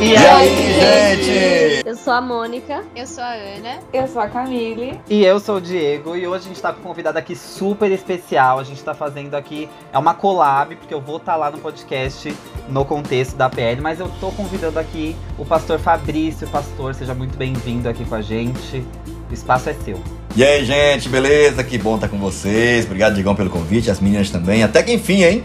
E 0.00 0.16
aí, 0.16 1.16
gente? 1.16 1.84
Eu 1.84 1.96
sou 1.96 2.12
a 2.12 2.20
Mônica. 2.20 2.84
Eu 2.94 3.04
sou 3.04 3.24
a 3.24 3.32
Ana. 3.32 3.80
Eu 3.92 4.06
sou 4.06 4.22
a 4.22 4.28
Camille. 4.28 5.00
E 5.10 5.24
eu 5.24 5.40
sou 5.40 5.56
o 5.56 5.60
Diego. 5.60 6.14
E 6.14 6.24
hoje 6.24 6.44
a 6.44 6.48
gente 6.48 6.62
tá 6.62 6.72
com 6.72 6.78
um 6.78 6.82
convidado 6.84 7.18
aqui 7.18 7.34
super 7.34 7.90
especial. 7.90 8.60
A 8.60 8.62
gente 8.62 8.80
tá 8.84 8.94
fazendo 8.94 9.34
aqui. 9.34 9.68
É 9.92 9.98
uma 9.98 10.14
collab, 10.14 10.76
porque 10.76 10.94
eu 10.94 11.00
vou 11.00 11.16
estar 11.16 11.32
tá 11.32 11.38
lá 11.38 11.50
no 11.50 11.58
podcast 11.58 12.32
no 12.68 12.84
contexto 12.84 13.34
da 13.34 13.50
PL. 13.50 13.80
Mas 13.80 13.98
eu 13.98 14.08
tô 14.20 14.30
convidando 14.30 14.78
aqui 14.78 15.16
o 15.36 15.44
pastor 15.44 15.80
Fabrício. 15.80 16.46
Pastor, 16.46 16.94
seja 16.94 17.12
muito 17.12 17.36
bem-vindo 17.36 17.88
aqui 17.88 18.04
com 18.04 18.14
a 18.14 18.22
gente. 18.22 18.84
O 19.28 19.34
espaço 19.34 19.68
é 19.68 19.74
seu. 19.74 20.00
E 20.36 20.44
aí, 20.44 20.64
gente, 20.64 21.08
beleza? 21.08 21.64
Que 21.64 21.76
bom 21.76 21.96
estar 21.96 22.08
com 22.08 22.18
vocês. 22.18 22.84
Obrigado, 22.84 23.16
Digão, 23.16 23.34
pelo 23.34 23.50
convite. 23.50 23.90
As 23.90 23.98
meninas 23.98 24.30
também. 24.30 24.62
Até 24.62 24.80
que 24.80 24.92
enfim, 24.92 25.24
hein? 25.24 25.44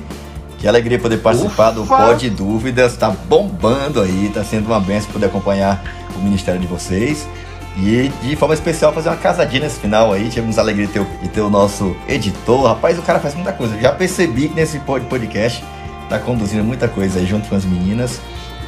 Que 0.64 0.68
alegria 0.70 0.98
poder 0.98 1.18
participar 1.18 1.72
Ufa. 1.72 1.82
do 1.82 1.86
Pod 1.86 2.30
Dúvidas. 2.30 2.96
Tá 2.96 3.10
bombando 3.10 4.00
aí, 4.00 4.32
tá 4.34 4.46
sendo 4.46 4.68
uma 4.68 4.80
benção 4.80 5.12
poder 5.12 5.26
acompanhar 5.26 5.84
o 6.16 6.20
ministério 6.20 6.58
de 6.58 6.66
vocês. 6.66 7.28
E 7.76 8.10
de 8.22 8.34
forma 8.38 8.54
especial 8.54 8.94
fazer 8.94 9.10
uma 9.10 9.18
casadinha 9.18 9.64
nesse 9.64 9.78
final 9.82 10.14
aí. 10.14 10.30
Tivemos 10.30 10.58
a 10.58 10.62
alegria 10.62 10.88
de 10.88 10.94
ter, 10.94 11.06
de 11.22 11.28
ter 11.28 11.42
o 11.42 11.50
nosso 11.50 11.94
editor. 12.08 12.66
Rapaz, 12.66 12.98
o 12.98 13.02
cara 13.02 13.20
faz 13.20 13.36
muita 13.36 13.52
coisa. 13.52 13.78
Já 13.78 13.92
percebi 13.92 14.48
que 14.48 14.56
nesse 14.56 14.80
podcast 14.80 15.62
tá 16.08 16.18
conduzindo 16.18 16.64
muita 16.64 16.88
coisa 16.88 17.20
aí 17.20 17.26
junto 17.26 17.50
com 17.50 17.56
as 17.58 17.66
meninas. 17.66 18.22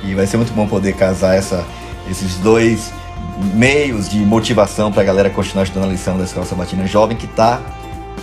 E 0.04 0.14
vai 0.14 0.28
ser 0.28 0.36
muito 0.36 0.52
bom 0.52 0.68
poder 0.68 0.98
casar 0.98 1.38
essa, 1.38 1.64
esses 2.12 2.36
dois 2.40 2.92
meios 3.54 4.10
de 4.10 4.18
motivação 4.18 4.92
para 4.92 5.02
a 5.02 5.06
galera 5.06 5.30
continuar 5.30 5.64
estudando 5.64 5.88
a 5.88 5.92
lição 5.94 6.18
da 6.18 6.26
Escola 6.26 6.46
Sabatina 6.46 6.86
Jovem, 6.86 7.16
que 7.16 7.28
tá 7.28 7.62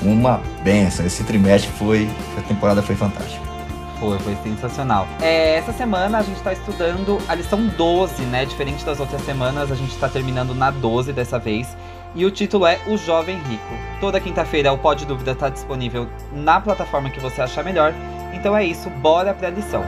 uma 0.02 0.42
benção. 0.62 1.06
Esse 1.06 1.24
trimestre 1.24 1.70
foi, 1.78 2.06
a 2.36 2.42
temporada 2.42 2.82
foi 2.82 2.94
fantástica. 2.94 3.51
Foi, 4.02 4.18
foi 4.18 4.34
sensacional. 4.42 5.06
É, 5.20 5.54
essa 5.54 5.72
semana 5.72 6.18
a 6.18 6.22
gente 6.22 6.38
está 6.38 6.52
estudando 6.52 7.18
a 7.28 7.36
lição 7.36 7.68
12, 7.68 8.24
né? 8.24 8.44
Diferente 8.44 8.84
das 8.84 8.98
outras 8.98 9.22
semanas, 9.22 9.70
a 9.70 9.76
gente 9.76 9.92
está 9.92 10.08
terminando 10.08 10.56
na 10.56 10.72
12 10.72 11.12
dessa 11.12 11.38
vez. 11.38 11.76
E 12.12 12.26
o 12.26 12.30
título 12.32 12.66
é 12.66 12.80
O 12.88 12.96
Jovem 12.96 13.36
Rico. 13.36 13.74
Toda 14.00 14.18
quinta-feira 14.18 14.72
o 14.72 14.78
Pod 14.78 15.06
Dúvida 15.06 15.30
está 15.30 15.48
disponível 15.48 16.08
na 16.32 16.60
plataforma 16.60 17.10
que 17.10 17.20
você 17.20 17.42
achar 17.42 17.62
melhor. 17.62 17.94
Então 18.34 18.56
é 18.56 18.64
isso, 18.64 18.90
bora 18.90 19.32
para 19.32 19.46
a 19.46 19.50
lição. 19.52 19.84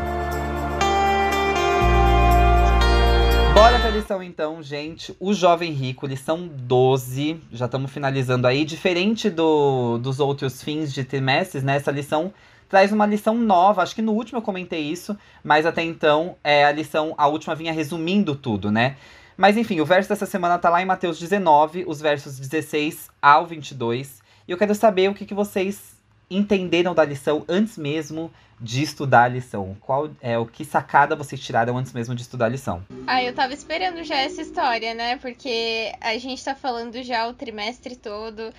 Bora 3.52 3.80
pra 3.80 3.90
lição 3.90 4.22
então, 4.22 4.62
gente. 4.62 5.12
O 5.18 5.34
Jovem 5.34 5.72
Rico, 5.72 6.06
lição 6.06 6.48
12. 6.48 7.40
Já 7.50 7.64
estamos 7.64 7.90
finalizando 7.90 8.46
aí. 8.46 8.64
Diferente 8.64 9.28
do, 9.28 9.98
dos 9.98 10.20
outros 10.20 10.62
fins 10.62 10.92
de 10.92 11.02
trimestres, 11.02 11.64
né? 11.64 11.74
Essa 11.74 11.90
lição 11.90 12.32
traz 12.74 12.90
uma 12.90 13.06
lição 13.06 13.38
nova. 13.38 13.82
Acho 13.82 13.94
que 13.94 14.02
no 14.02 14.10
último 14.10 14.38
eu 14.38 14.42
comentei 14.42 14.80
isso, 14.80 15.16
mas 15.44 15.64
até 15.64 15.80
então 15.80 16.34
é 16.42 16.64
a 16.64 16.72
lição, 16.72 17.14
a 17.16 17.28
última 17.28 17.54
vinha 17.54 17.72
resumindo 17.72 18.34
tudo, 18.34 18.68
né? 18.68 18.96
Mas 19.36 19.56
enfim, 19.56 19.80
o 19.80 19.86
verso 19.86 20.08
dessa 20.08 20.26
semana 20.26 20.58
tá 20.58 20.68
lá 20.68 20.82
em 20.82 20.84
Mateus 20.84 21.20
19, 21.20 21.84
os 21.86 22.00
versos 22.00 22.36
16 22.36 23.10
ao 23.22 23.46
22. 23.46 24.20
E 24.48 24.50
eu 24.50 24.58
quero 24.58 24.74
saber 24.74 25.08
o 25.08 25.14
que, 25.14 25.24
que 25.24 25.34
vocês 25.34 25.94
entenderam 26.28 26.96
da 26.96 27.04
lição 27.04 27.44
antes 27.48 27.78
mesmo 27.78 28.28
de 28.60 28.82
estudar 28.82 29.22
a 29.22 29.28
lição. 29.28 29.76
Qual 29.80 30.10
é 30.20 30.36
o 30.36 30.44
que 30.44 30.64
sacada 30.64 31.14
vocês 31.14 31.40
tiraram 31.40 31.78
antes 31.78 31.92
mesmo 31.92 32.12
de 32.12 32.22
estudar 32.22 32.46
a 32.46 32.48
lição? 32.48 32.82
Ah, 33.06 33.22
eu 33.22 33.32
tava 33.32 33.54
esperando 33.54 34.02
já 34.02 34.16
essa 34.16 34.42
história, 34.42 34.94
né? 34.94 35.16
Porque 35.18 35.92
a 36.00 36.18
gente 36.18 36.44
tá 36.44 36.56
falando 36.56 37.00
já 37.04 37.28
o 37.28 37.34
trimestre 37.34 37.94
todo 37.94 38.52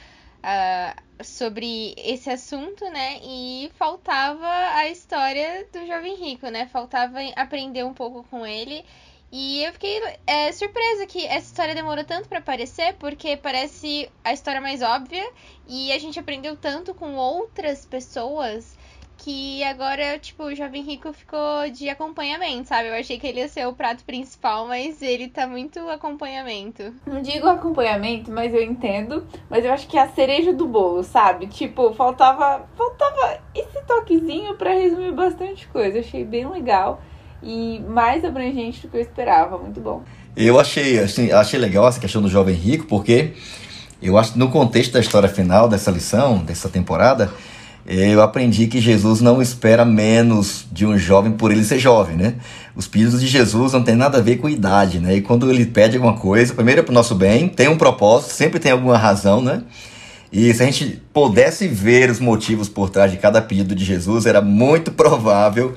uh, 0.45 1.23
sobre 1.23 1.95
esse 1.97 2.29
assunto, 2.29 2.85
né? 2.91 3.19
E 3.23 3.71
faltava 3.75 4.47
a 4.47 4.87
história 4.87 5.67
do 5.73 5.85
jovem 5.87 6.15
rico, 6.15 6.47
né? 6.49 6.67
Faltava 6.67 7.19
aprender 7.35 7.83
um 7.83 7.93
pouco 7.93 8.23
com 8.29 8.45
ele. 8.45 8.85
E 9.31 9.63
eu 9.63 9.73
fiquei 9.73 10.01
é, 10.25 10.51
surpresa 10.51 11.05
que 11.07 11.25
essa 11.25 11.47
história 11.47 11.75
demorou 11.75 12.05
tanto 12.05 12.29
para 12.29 12.39
aparecer, 12.39 12.93
porque 12.93 13.35
parece 13.35 14.09
a 14.23 14.31
história 14.31 14.61
mais 14.61 14.81
óbvia 14.81 15.27
e 15.67 15.91
a 15.91 15.99
gente 15.99 16.19
aprendeu 16.19 16.55
tanto 16.55 16.93
com 16.93 17.15
outras 17.15 17.85
pessoas 17.85 18.77
que 19.25 19.63
agora, 19.63 20.19
tipo, 20.19 20.43
o 20.43 20.53
Jovem 20.53 20.83
Rico 20.83 21.11
ficou 21.11 21.67
de 21.73 21.89
acompanhamento, 21.89 22.67
sabe? 22.67 22.89
Eu 22.89 22.93
achei 22.93 23.17
que 23.17 23.25
ele 23.25 23.39
ia 23.39 23.47
ser 23.47 23.67
o 23.67 23.73
prato 23.73 24.03
principal, 24.03 24.67
mas 24.67 25.01
ele 25.01 25.27
tá 25.27 25.47
muito 25.47 25.79
acompanhamento. 25.89 26.93
Não 27.07 27.19
digo 27.23 27.47
acompanhamento, 27.47 28.31
mas 28.31 28.53
eu 28.53 28.61
entendo. 28.61 29.25
Mas 29.49 29.65
eu 29.65 29.73
acho 29.73 29.87
que 29.87 29.97
é 29.97 30.03
a 30.03 30.09
cereja 30.09 30.53
do 30.53 30.67
bolo, 30.67 31.01
sabe? 31.01 31.47
Tipo, 31.47 31.91
faltava, 31.95 32.67
faltava 32.77 33.39
esse 33.55 33.81
toquezinho 33.87 34.53
para 34.57 34.75
resumir 34.75 35.11
bastante 35.11 35.67
coisa. 35.69 35.97
Eu 35.97 36.01
achei 36.01 36.23
bem 36.23 36.47
legal 36.47 37.01
e 37.41 37.79
mais 37.79 38.23
abrangente 38.23 38.83
do 38.83 38.89
que 38.91 38.97
eu 38.97 39.01
esperava. 39.01 39.57
Muito 39.57 39.81
bom. 39.81 40.03
Eu 40.37 40.59
achei, 40.59 40.99
assim, 40.99 41.31
achei 41.31 41.59
legal 41.59 41.87
essa 41.87 41.99
questão 41.99 42.21
do 42.21 42.29
Jovem 42.29 42.53
Rico, 42.53 42.85
porque 42.85 43.33
eu 43.99 44.19
acho 44.19 44.33
que 44.33 44.37
no 44.37 44.51
contexto 44.51 44.93
da 44.93 44.99
história 44.99 45.27
final 45.27 45.67
dessa 45.67 45.89
lição, 45.89 46.45
dessa 46.45 46.69
temporada 46.69 47.33
eu 47.87 48.21
aprendi 48.21 48.65
que 48.65 48.81
Jesus 48.81 49.21
não 49.21 49.41
espera 49.41 49.85
menos 49.85 50.65
de 50.71 50.85
um 50.87 50.97
jovem 50.97 51.33
por 51.33 51.51
ele 51.51 51.63
ser 51.63 51.77
jovem, 51.77 52.15
né? 52.15 52.35
Os 52.75 52.87
pedidos 52.87 53.21
de 53.21 53.27
Jesus 53.27 53.73
não 53.73 53.83
tem 53.83 53.95
nada 53.95 54.17
a 54.17 54.21
ver 54.21 54.37
com 54.37 54.49
idade, 54.49 54.99
né? 54.99 55.15
E 55.15 55.21
quando 55.21 55.49
ele 55.51 55.65
pede 55.67 55.95
alguma 55.95 56.17
coisa, 56.17 56.53
primeiro 56.53 56.81
é 56.81 56.83
para 56.83 56.91
o 56.91 56.95
nosso 56.95 57.13
bem, 57.13 57.47
tem 57.47 57.67
um 57.67 57.77
propósito, 57.77 58.33
sempre 58.33 58.59
tem 58.59 58.71
alguma 58.71 58.97
razão, 58.97 59.39
né? 59.39 59.61
E 60.31 60.51
se 60.51 60.63
a 60.63 60.65
gente 60.65 61.01
pudesse 61.13 61.67
ver 61.67 62.09
os 62.09 62.19
motivos 62.19 62.67
por 62.67 62.89
trás 62.89 63.11
de 63.11 63.17
cada 63.17 63.39
pedido 63.39 63.75
de 63.75 63.85
Jesus, 63.85 64.25
era 64.25 64.41
muito 64.41 64.91
provável 64.91 65.75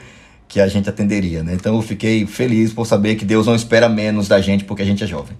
que 0.48 0.60
a 0.60 0.66
gente 0.66 0.88
atenderia, 0.88 1.42
né? 1.42 1.52
Então 1.52 1.76
eu 1.76 1.82
fiquei 1.82 2.24
feliz 2.24 2.72
por 2.72 2.86
saber 2.86 3.16
que 3.16 3.24
Deus 3.24 3.46
não 3.46 3.54
espera 3.54 3.86
menos 3.86 4.26
da 4.26 4.40
gente 4.40 4.64
porque 4.64 4.82
a 4.82 4.86
gente 4.86 5.04
é 5.04 5.06
jovem. 5.06 5.36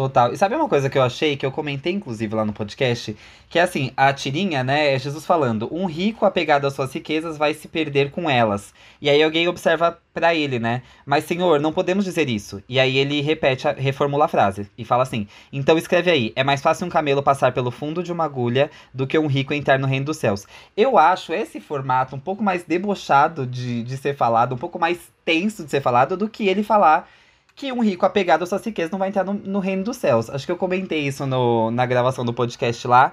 Total. 0.00 0.32
E 0.32 0.36
sabe 0.38 0.54
uma 0.54 0.66
coisa 0.66 0.88
que 0.88 0.96
eu 0.96 1.02
achei, 1.02 1.36
que 1.36 1.44
eu 1.44 1.52
comentei 1.52 1.92
inclusive 1.92 2.34
lá 2.34 2.42
no 2.42 2.54
podcast? 2.54 3.14
Que 3.50 3.58
é 3.58 3.62
assim, 3.62 3.92
a 3.94 4.10
tirinha, 4.14 4.64
né, 4.64 4.94
é 4.94 4.98
Jesus 4.98 5.26
falando: 5.26 5.68
um 5.70 5.84
rico 5.84 6.24
apegado 6.24 6.66
às 6.66 6.72
suas 6.72 6.90
riquezas 6.90 7.36
vai 7.36 7.52
se 7.52 7.68
perder 7.68 8.10
com 8.10 8.30
elas. 8.30 8.72
E 8.98 9.10
aí 9.10 9.22
alguém 9.22 9.46
observa 9.46 9.98
para 10.14 10.34
ele, 10.34 10.58
né? 10.58 10.80
Mas 11.04 11.24
senhor, 11.24 11.60
não 11.60 11.70
podemos 11.70 12.02
dizer 12.02 12.30
isso. 12.30 12.62
E 12.66 12.80
aí 12.80 12.96
ele 12.96 13.20
repete, 13.20 13.68
reformula 13.76 14.24
a 14.24 14.28
frase 14.28 14.70
e 14.78 14.86
fala 14.86 15.02
assim: 15.02 15.28
então 15.52 15.76
escreve 15.76 16.10
aí: 16.10 16.32
é 16.34 16.42
mais 16.42 16.62
fácil 16.62 16.86
um 16.86 16.90
camelo 16.90 17.22
passar 17.22 17.52
pelo 17.52 17.70
fundo 17.70 18.02
de 18.02 18.10
uma 18.10 18.24
agulha 18.24 18.70
do 18.94 19.06
que 19.06 19.18
um 19.18 19.26
rico 19.26 19.52
entrar 19.52 19.78
no 19.78 19.86
reino 19.86 20.06
dos 20.06 20.16
céus. 20.16 20.46
Eu 20.74 20.96
acho 20.96 21.34
esse 21.34 21.60
formato 21.60 22.16
um 22.16 22.20
pouco 22.20 22.42
mais 22.42 22.64
debochado 22.64 23.46
de, 23.46 23.82
de 23.82 23.98
ser 23.98 24.16
falado, 24.16 24.54
um 24.54 24.58
pouco 24.58 24.78
mais 24.78 25.12
tenso 25.26 25.62
de 25.62 25.70
ser 25.70 25.82
falado 25.82 26.16
do 26.16 26.26
que 26.26 26.48
ele 26.48 26.62
falar 26.62 27.06
que 27.54 27.72
um 27.72 27.82
rico 27.82 28.06
apegado 28.06 28.42
às 28.42 28.48
suas 28.48 28.64
riquezas 28.64 28.90
não 28.90 28.98
vai 28.98 29.08
entrar 29.08 29.24
no, 29.24 29.34
no, 29.34 29.58
reino 29.58 29.84
dos 29.84 29.96
céus. 29.96 30.30
Acho 30.30 30.46
que 30.46 30.52
eu 30.52 30.56
comentei 30.56 31.00
isso 31.00 31.26
no, 31.26 31.70
na 31.70 31.84
gravação 31.86 32.24
do 32.24 32.32
podcast 32.32 32.86
lá. 32.86 33.12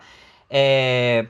É, 0.50 1.26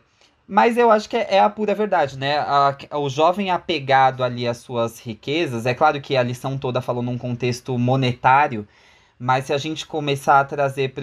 mas 0.48 0.78
eu 0.78 0.90
acho 0.90 1.10
que 1.10 1.18
é, 1.18 1.36
é 1.36 1.40
a 1.40 1.50
pura 1.50 1.76
verdade, 1.76 2.18
né? 2.18 2.38
A, 2.38 2.78
o 2.94 3.10
jovem 3.10 3.52
apegado 3.52 4.24
ali 4.24 4.48
às 4.48 4.58
suas 4.58 5.00
riquezas, 5.00 5.66
é 5.66 5.74
claro 5.74 6.00
que 6.00 6.16
a 6.16 6.24
lição 6.24 6.58
toda 6.58 6.82
falou 6.82 7.04
num 7.04 7.18
contexto 7.18 7.78
monetário, 7.78 8.68
mas 9.20 9.46
se 9.46 9.54
a 9.54 9.58
gente 9.58 9.86
começar 9.86 10.40
a 10.40 10.46
trazer 10.46 10.94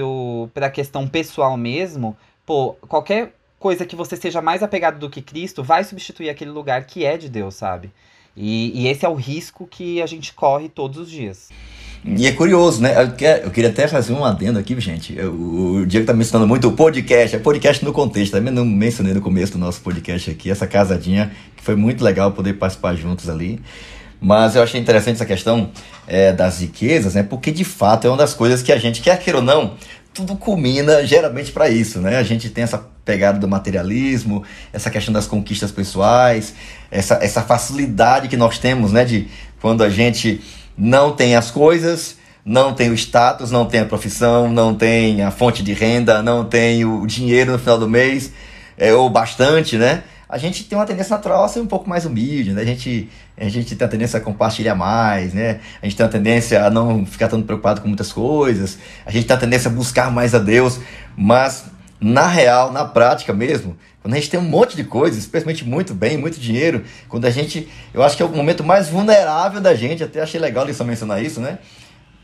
para 0.53 0.67
a 0.67 0.71
questão 0.71 1.07
pessoal 1.07 1.57
mesmo, 1.57 2.17
pô, 2.47 2.75
qualquer 2.89 3.35
coisa 3.59 3.85
que 3.85 3.97
você 3.97 4.17
seja 4.17 4.41
mais 4.41 4.63
apegado 4.63 4.99
do 4.99 5.11
que 5.11 5.21
Cristo 5.21 5.63
vai 5.63 5.85
substituir 5.85 6.31
aquele 6.31 6.51
lugar 6.51 6.87
que 6.87 7.05
é 7.05 7.17
de 7.17 7.29
Deus, 7.29 7.55
sabe? 7.55 7.93
E, 8.37 8.83
e 8.83 8.89
esse 8.89 9.05
é 9.05 9.09
o 9.09 9.15
risco 9.15 9.67
que 9.67 10.01
a 10.01 10.07
gente 10.07 10.33
corre 10.33 10.69
todos 10.69 10.99
os 10.99 11.11
dias. 11.11 11.51
E 12.07 12.27
é 12.27 12.33
curioso, 12.33 12.83
né? 12.83 12.95
Eu, 13.43 13.51
queria 13.51 13.71
até 13.71 13.89
fazer 13.89 14.13
um 14.13 14.23
adendo 14.23 14.59
aqui, 14.59 14.79
gente. 14.79 15.19
o 15.19 15.87
Diego 15.87 16.07
tá 16.07 16.13
mencionando 16.13 16.47
muito 16.47 16.69
o 16.69 16.73
podcast, 16.73 17.35
é 17.35 17.39
podcast 17.39 17.83
no 17.83 17.95
contexto. 17.95 18.33
Também 18.33 18.53
não 18.53 18.65
mencionei 18.65 19.15
no 19.15 19.23
começo 19.23 19.53
do 19.53 19.59
nosso 19.59 19.81
podcast 19.81 20.31
aqui, 20.31 20.51
essa 20.51 20.67
casadinha, 20.67 21.33
que 21.57 21.65
foi 21.65 21.75
muito 21.75 22.05
legal 22.05 22.31
poder 22.33 22.55
participar 22.55 22.95
juntos 22.95 23.31
ali. 23.31 23.59
Mas 24.21 24.55
eu 24.55 24.63
achei 24.63 24.79
interessante 24.79 25.17
essa 25.17 25.25
questão 25.25 25.71
é, 26.07 26.31
das 26.31 26.61
riquezas, 26.61 27.15
né? 27.15 27.23
Porque 27.23 27.51
de 27.51 27.65
fato 27.65 28.07
é 28.07 28.11
uma 28.11 28.19
das 28.19 28.35
coisas 28.35 28.63
que 28.63 28.71
a 28.71 28.77
gente, 28.77 29.01
quer 29.01 29.19
queira 29.19 29.39
ou 29.39 29.45
não, 29.45 29.75
tudo 30.13 30.37
culmina 30.37 31.07
geralmente 31.07 31.53
para 31.53 31.71
isso, 31.71 32.01
né? 32.01 32.19
A 32.19 32.23
gente 32.23 32.51
tem 32.51 32.65
essa 32.65 32.87
pegada 33.03 33.39
do 33.39 33.49
materialismo, 33.49 34.45
essa 34.75 34.91
questão 34.91 35.13
das 35.13 35.27
conquistas 35.27 35.73
pessoais, 35.73 36.55
essa, 36.91 37.15
essa 37.23 37.41
facilidade 37.41 38.29
que 38.29 38.37
nós 38.37 38.59
temos, 38.59 38.93
né? 38.93 39.07
De 39.07 39.27
quando 39.61 39.83
a 39.83 39.89
gente 39.89 40.43
não 40.77 41.13
tem 41.13 41.37
as 41.37 41.51
coisas, 41.51 42.17
não 42.45 42.75
tem 42.75 42.91
o 42.91 42.95
status, 42.95 43.51
não 43.51 43.65
tem 43.67 43.81
a 43.81 43.87
profissão, 43.87 44.53
não 44.53 44.75
tem 44.75 45.23
a 45.23 45.31
fonte 45.31 45.63
de 45.63 45.73
renda, 45.73 46.23
não 46.23 46.45
tem 46.45 46.85
o 46.85 47.07
dinheiro 47.07 47.53
no 47.53 47.59
final 47.59 47.79
do 47.79 47.89
mês, 47.89 48.33
é, 48.77 48.93
ou 48.93 49.09
bastante, 49.09 49.79
né? 49.79 50.03
A 50.29 50.37
gente 50.37 50.65
tem 50.65 50.77
uma 50.77 50.85
tendência 50.85 51.15
natural 51.15 51.45
a 51.45 51.49
ser 51.49 51.61
um 51.61 51.67
pouco 51.67 51.89
mais 51.89 52.05
humilde, 52.05 52.53
né? 52.53 52.63
A 52.63 52.65
gente, 52.65 53.09
a 53.37 53.49
gente 53.49 53.77
tem 53.77 53.87
a 53.87 53.89
tendência 53.89 54.19
a 54.19 54.21
compartilhar 54.21 54.75
mais, 54.75 55.33
né? 55.33 55.61
A 55.81 55.87
gente 55.87 55.97
tem 55.97 56.05
a 56.05 56.09
tendência 56.09 56.65
a 56.65 56.71
não 56.71 57.07
ficar 57.07 57.29
tão 57.29 57.41
preocupado 57.41 57.81
com 57.81 57.89
muitas 57.89 58.13
coisas, 58.13 58.79
a 59.07 59.11
gente 59.11 59.27
tem 59.27 59.37
a 59.37 59.39
tendência 59.39 59.71
a 59.71 59.73
buscar 59.73 60.11
mais 60.11 60.35
a 60.35 60.39
Deus, 60.39 60.81
mas 61.17 61.65
na 62.01 62.27
real, 62.27 62.73
na 62.73 62.85
prática 62.85 63.33
mesmo, 63.33 63.77
quando 64.03 64.15
a 64.15 64.17
gente 64.17 64.31
tem 64.31 64.39
um 64.39 64.45
monte 64.45 64.77
de 64.77 64.85
coisas, 64.85 65.19
especialmente 65.19 65.65
muito 65.65 65.95
bem, 65.95 66.19
muito 66.19 66.39
dinheiro, 66.39 66.85
quando 67.09 67.25
a 67.25 67.31
gente, 67.31 67.69
eu 67.93 68.03
acho 68.03 68.17
que 68.17 68.23
é 68.23 68.27
o 68.27 68.29
momento 68.29 68.63
mais 68.63 68.89
vulnerável 68.89 69.61
da 69.61 69.75
gente, 69.75 70.05
até 70.05 70.21
achei 70.21 70.39
legal 70.39 70.69
isso 70.69 70.85
mencionar 70.85 71.23
isso, 71.23 71.41
né? 71.41 71.59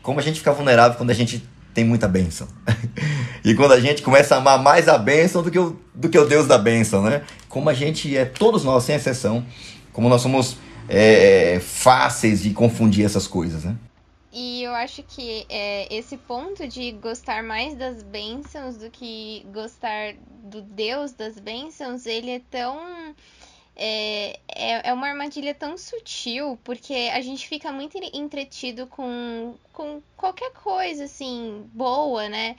Como 0.03 0.19
a 0.19 0.23
gente 0.23 0.39
fica 0.39 0.51
vulnerável 0.51 0.97
quando 0.97 1.09
a 1.09 1.13
gente 1.13 1.43
tem 1.73 1.83
muita 1.83 2.07
bênção. 2.07 2.47
e 3.43 3.55
quando 3.55 3.71
a 3.71 3.79
gente 3.79 4.01
começa 4.01 4.35
a 4.35 4.37
amar 4.37 4.61
mais 4.61 4.87
a 4.87 4.97
bênção 4.97 5.41
do 5.41 5.49
que 5.49 5.57
o, 5.57 5.79
do 5.95 6.09
que 6.09 6.19
o 6.19 6.25
Deus 6.25 6.47
da 6.47 6.57
bênção, 6.57 7.01
né? 7.01 7.23
Como 7.49 7.69
a 7.69 7.73
gente 7.73 8.15
é, 8.15 8.25
todos 8.25 8.63
nós, 8.63 8.83
sem 8.83 8.95
exceção, 8.95 9.45
como 9.91 10.07
nós 10.07 10.21
somos 10.21 10.57
é, 10.87 11.59
fáceis 11.63 12.43
de 12.43 12.51
confundir 12.51 13.05
essas 13.05 13.25
coisas, 13.25 13.63
né? 13.63 13.75
E 14.31 14.63
eu 14.63 14.73
acho 14.73 15.03
que 15.03 15.45
é, 15.49 15.93
esse 15.93 16.15
ponto 16.15 16.65
de 16.65 16.93
gostar 16.93 17.43
mais 17.43 17.75
das 17.75 18.01
bênçãos 18.01 18.77
do 18.77 18.89
que 18.89 19.45
gostar 19.51 20.13
do 20.43 20.61
Deus 20.61 21.11
das 21.11 21.37
bênçãos, 21.37 22.05
ele 22.05 22.31
é 22.31 22.41
tão. 22.49 23.13
É, 23.75 24.39
é, 24.47 24.89
é 24.89 24.93
uma 24.93 25.07
armadilha 25.07 25.53
tão 25.53 25.77
sutil, 25.77 26.57
porque 26.63 27.09
a 27.13 27.19
gente 27.21 27.47
fica 27.47 27.71
muito 27.71 27.97
entretido 28.13 28.87
com, 28.87 29.55
com 29.73 30.01
qualquer 30.15 30.51
coisa, 30.53 31.05
assim, 31.05 31.69
boa, 31.73 32.29
né? 32.29 32.55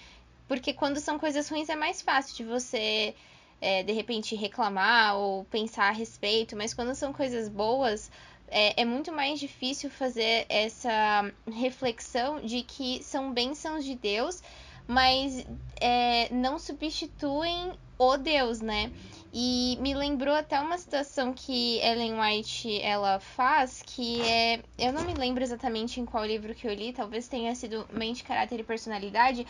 Porque 0.48 0.74
quando 0.74 1.00
são 1.00 1.18
coisas 1.18 1.48
ruins 1.48 1.68
é 1.70 1.76
mais 1.76 2.02
fácil 2.02 2.36
de 2.36 2.44
você, 2.44 3.14
é, 3.60 3.82
de 3.82 3.92
repente, 3.92 4.34
reclamar 4.34 5.16
ou 5.16 5.44
pensar 5.44 5.88
a 5.88 5.92
respeito, 5.92 6.56
mas 6.56 6.74
quando 6.74 6.94
são 6.94 7.12
coisas 7.12 7.48
boas 7.48 8.10
é, 8.52 8.82
é, 8.82 8.84
muito 8.84 9.10
mais 9.10 9.40
difícil 9.40 9.88
fazer 9.88 10.44
essa 10.48 11.32
reflexão 11.50 12.40
de 12.40 12.62
que 12.62 13.02
são 13.02 13.32
bênçãos 13.32 13.84
de 13.84 13.94
Deus, 13.94 14.42
mas 14.86 15.44
é, 15.80 16.32
não 16.32 16.58
substituem 16.58 17.72
o 17.98 18.16
Deus, 18.16 18.60
né? 18.60 18.92
E 19.32 19.78
me 19.80 19.94
lembrou 19.94 20.34
até 20.34 20.60
uma 20.60 20.76
situação 20.76 21.32
que 21.32 21.78
Ellen 21.78 22.20
White 22.20 22.82
ela 22.82 23.18
faz, 23.18 23.82
que 23.86 24.20
é. 24.20 24.62
Eu 24.78 24.92
não 24.92 25.04
me 25.04 25.14
lembro 25.14 25.42
exatamente 25.42 25.98
em 25.98 26.04
qual 26.04 26.26
livro 26.26 26.54
que 26.54 26.68
eu 26.68 26.74
li, 26.74 26.92
talvez 26.92 27.28
tenha 27.28 27.54
sido 27.54 27.88
Mente, 27.90 28.22
Caráter 28.22 28.60
e 28.60 28.64
Personalidade, 28.64 29.46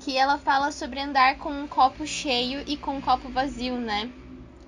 que 0.00 0.18
ela 0.18 0.36
fala 0.36 0.70
sobre 0.70 1.00
andar 1.00 1.38
com 1.38 1.50
um 1.50 1.66
copo 1.66 2.06
cheio 2.06 2.62
e 2.66 2.76
com 2.76 2.96
um 2.96 3.00
copo 3.00 3.30
vazio, 3.30 3.78
né? 3.78 4.10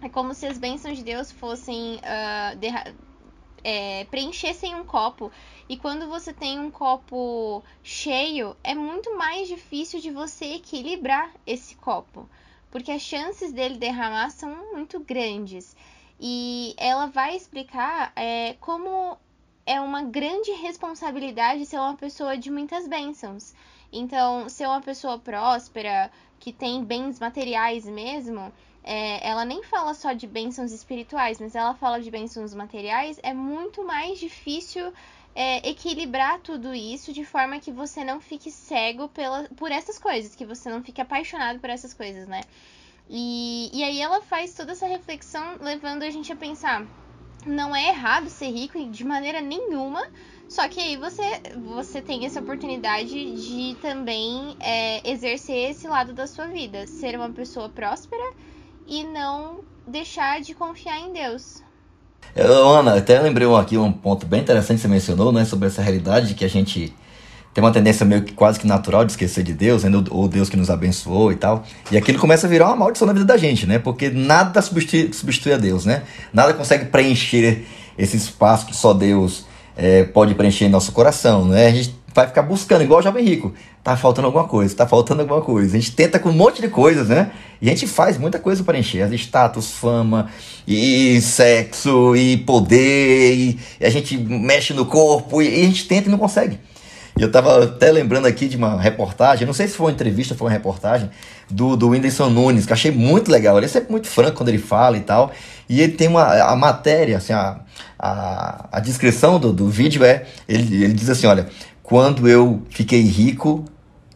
É 0.01 0.09
como 0.09 0.33
se 0.33 0.47
as 0.47 0.59
bênçãos 0.59 0.97
de 0.97 1.05
Deus 1.05 1.31
fossem 1.31 1.97
uh, 1.97 2.57
é, 3.65 4.05
preenchessem 4.05 4.75
um 4.75 4.85
copo. 4.85 5.33
E 5.69 5.77
quando 5.77 6.07
você 6.07 6.33
tem 6.33 6.61
um 6.61 6.71
copo 6.71 7.65
cheio, 7.83 8.55
é 8.63 8.75
muito 8.75 9.17
mais 9.17 9.49
difícil 9.49 10.01
de 10.01 10.11
você 10.11 10.57
equilibrar 10.57 11.33
esse 11.47 11.75
copo, 11.77 12.29
porque 12.71 12.93
as 12.93 13.03
chances 13.03 13.53
dele 13.53 13.79
derramar 13.79 14.31
são 14.31 14.73
muito 14.73 15.01
grandes. 15.01 15.75
E 16.21 16.75
ela 16.77 17.07
vai 17.07 17.35
explicar 17.35 18.13
é, 18.15 18.55
como 18.61 19.17
é 19.67 19.81
uma 19.81 20.03
grande 20.03 20.53
responsabilidade 20.53 21.65
ser 21.67 21.79
uma 21.79 21.97
pessoa 21.97 22.37
de 22.37 22.51
muitas 22.51 22.87
bênçãos. 22.87 23.55
Então, 23.91 24.49
ser 24.49 24.67
uma 24.67 24.81
pessoa 24.81 25.19
próspera, 25.19 26.11
que 26.39 26.53
tem 26.53 26.85
bens 26.85 27.19
materiais 27.19 27.87
mesmo, 27.87 28.53
é, 28.85 29.27
ela 29.27 29.47
nem 29.47 29.63
fala 29.63 29.95
só 29.95 30.13
de 30.13 30.27
bênçãos 30.27 30.71
espirituais, 30.71 31.41
mas 31.41 31.55
ela 31.55 31.75
fala 31.75 32.01
de 32.01 32.11
bênçãos 32.11 32.53
materiais, 32.53 33.19
é 33.23 33.33
muito 33.33 33.83
mais 33.83 34.21
difícil 34.21 34.93
é, 35.35 35.67
equilibrar 35.69 36.39
tudo 36.41 36.75
isso 36.75 37.11
de 37.11 37.25
forma 37.25 37.59
que 37.59 37.73
você 37.73 38.05
não 38.05 38.21
fique 38.21 38.51
cego 38.51 39.09
pela, 39.09 39.49
por 39.57 39.73
essas 39.73 39.99
coisas, 39.99 40.35
que 40.35 40.45
você 40.45 40.69
não 40.69 40.83
fique 40.83 41.01
apaixonado 41.01 41.59
por 41.61 41.71
essas 41.71 41.95
coisas, 41.95 42.29
né? 42.29 42.43
E, 43.09 43.71
e 43.73 43.83
aí 43.83 44.01
ela 44.01 44.21
faz 44.21 44.55
toda 44.55 44.73
essa 44.73 44.87
reflexão 44.87 45.57
levando 45.61 46.03
a 46.03 46.11
gente 46.11 46.31
a 46.31 46.37
pensar. 46.37 46.87
Não 47.47 47.75
é 47.75 47.89
errado 47.89 48.29
ser 48.29 48.51
rico 48.51 48.83
de 48.91 49.05
maneira 49.05 49.41
nenhuma, 49.41 50.07
só 50.49 50.69
que 50.69 50.81
aí 50.81 50.97
você, 50.97 51.23
você 51.57 52.03
tem 52.03 52.27
essa 52.27 52.41
oportunidade 52.41 53.35
de 53.35 53.77
também 53.81 54.57
é, 54.61 55.11
exercer 55.11 55.71
esse 55.71 55.89
lado 55.89 56.13
da 56.13 56.27
sua 56.27 56.47
vida, 56.47 56.87
ser 56.87 57.17
uma 57.17 57.31
pessoa 57.31 57.69
próspera 57.69 58.25
e 58.87 59.05
não 59.05 59.61
deixar 59.87 60.41
de 60.41 60.55
confiar 60.55 60.99
em 60.99 61.13
Deus. 61.13 61.63
Ana, 62.37 62.97
até 62.97 63.21
lembrei 63.21 63.47
aqui 63.55 63.77
um 63.77 63.93
ponto 63.93 64.27
bem 64.27 64.41
interessante 64.41 64.77
que 64.77 64.83
você 64.83 64.89
mencionou, 64.89 65.33
né, 65.33 65.45
sobre 65.45 65.69
essa 65.69 65.83
realidade 65.83 66.29
de 66.29 66.35
que 66.35 66.45
a 66.45 66.49
gente 66.49 66.93
tem 67.53 67.63
uma 67.63 67.73
tendência 67.73 68.05
meio 68.05 68.23
que 68.23 68.33
quase 68.33 68.59
que 68.59 68.67
natural 68.67 69.05
de 69.05 69.13
esquecer 69.13 69.45
de 69.45 69.55
Deus, 69.55 69.85
né, 69.85 69.91
ou 70.11 70.27
Deus 70.27 70.49
que 70.49 70.57
nos 70.57 70.69
abençoou 70.69 71.31
e 71.31 71.37
tal. 71.37 71.65
E 71.93 71.97
aquilo 71.97 72.19
começa 72.19 72.49
a 72.49 72.51
virar 72.51 72.67
uma 72.67 72.77
maldição 72.77 73.07
na 73.07 73.13
vida 73.13 73.25
da 73.25 73.37
gente, 73.37 73.65
né? 73.65 73.79
Porque 73.79 74.11
nada 74.11 74.61
substitui, 74.61 75.13
substitui 75.13 75.53
a 75.53 75.57
Deus, 75.57 75.85
né? 75.85 76.03
Nada 76.33 76.53
consegue 76.53 76.87
preencher 76.87 77.65
esse 77.97 78.17
espaço 78.17 78.67
que 78.67 78.77
só 78.77 78.93
Deus 78.93 79.47
é, 79.77 80.03
pode 80.03 80.35
preencher 80.35 80.65
em 80.65 80.69
nosso 80.69 80.91
coração, 80.91 81.45
né? 81.45 81.69
A 81.69 81.71
gente 81.71 81.95
vai 82.15 82.29
ficar 82.29 82.43
buscando, 82.43 82.83
igual 82.83 83.01
o 83.01 83.03
jovem 83.03 83.25
rico. 83.25 83.53
Tá 83.83 83.97
faltando 83.97 84.27
alguma 84.27 84.47
coisa, 84.47 84.75
tá 84.75 84.87
faltando 84.87 85.23
alguma 85.23 85.43
coisa. 85.43 85.77
A 85.77 85.81
gente 85.81 85.93
tenta 85.93 86.19
com 86.19 86.29
um 86.29 86.33
monte 86.33 86.63
de 86.63 86.69
coisas, 86.69 87.09
né? 87.09 87.33
E 87.61 87.69
a 87.69 87.71
gente 87.71 87.87
faz 87.87 88.17
muita 88.17 88.39
coisa 88.39 88.63
para 88.63 88.79
encher. 88.79 89.13
Status, 89.15 89.73
fama, 89.73 90.31
e 90.67 91.21
sexo, 91.21 92.15
e 92.15 92.37
poder, 92.37 93.35
e, 93.35 93.59
a 93.81 93.91
gente 93.91 94.17
mexe 94.17 94.73
no 94.73 94.87
corpo, 94.87 95.43
e, 95.43 95.49
a 95.49 95.67
gente 95.67 95.87
tenta 95.87 96.09
e 96.09 96.11
não 96.11 96.19
consegue. 96.19 96.59
E 97.19 97.23
eu 97.23 97.31
tava 97.31 97.65
até 97.65 97.93
lembrando 97.93 98.27
aqui 98.27 98.49
de 98.49 98.57
uma 98.57 98.81
reportagem, 98.81 99.47
não 99.47 99.55
sei 99.55 99.69
se 99.69 99.77
foi 99.77 99.87
uma 99.87 99.93
entrevista 99.93 100.35
foi 100.35 100.47
uma 100.47 100.53
reportagem, 100.53 101.11
do, 101.49 101.77
do 101.77 101.91
Whindersson 101.91 102.29
Nunes, 102.29 102.67
que 102.67 102.73
eu 102.73 102.75
achei 102.75 102.91
muito 102.91 103.31
legal. 103.31 103.57
Ele 103.57 103.67
é 103.67 103.69
sempre 103.69 103.91
muito 103.91 104.09
franco 104.09 104.39
quando 104.39 104.49
ele 104.49 104.59
fala 104.59 104.97
e 104.97 105.01
tal. 105.01 105.33
E 105.69 105.81
ele 105.81 105.93
tem 105.93 106.09
uma 106.09 106.25
a 106.25 106.57
matéria, 106.57 107.19
assim, 107.19 107.33
a, 107.33 107.61
a, 107.99 108.69
a 108.73 108.81
descrição 108.81 109.39
do, 109.39 109.53
do 109.53 109.69
vídeo 109.69 110.05
é: 110.05 110.25
ele, 110.49 110.85
ele 110.85 110.93
diz 110.93 111.09
assim: 111.09 111.27
olha, 111.27 111.47
quando 111.85 112.27
eu 112.27 112.63
fiquei 112.71 113.03
rico, 113.03 113.63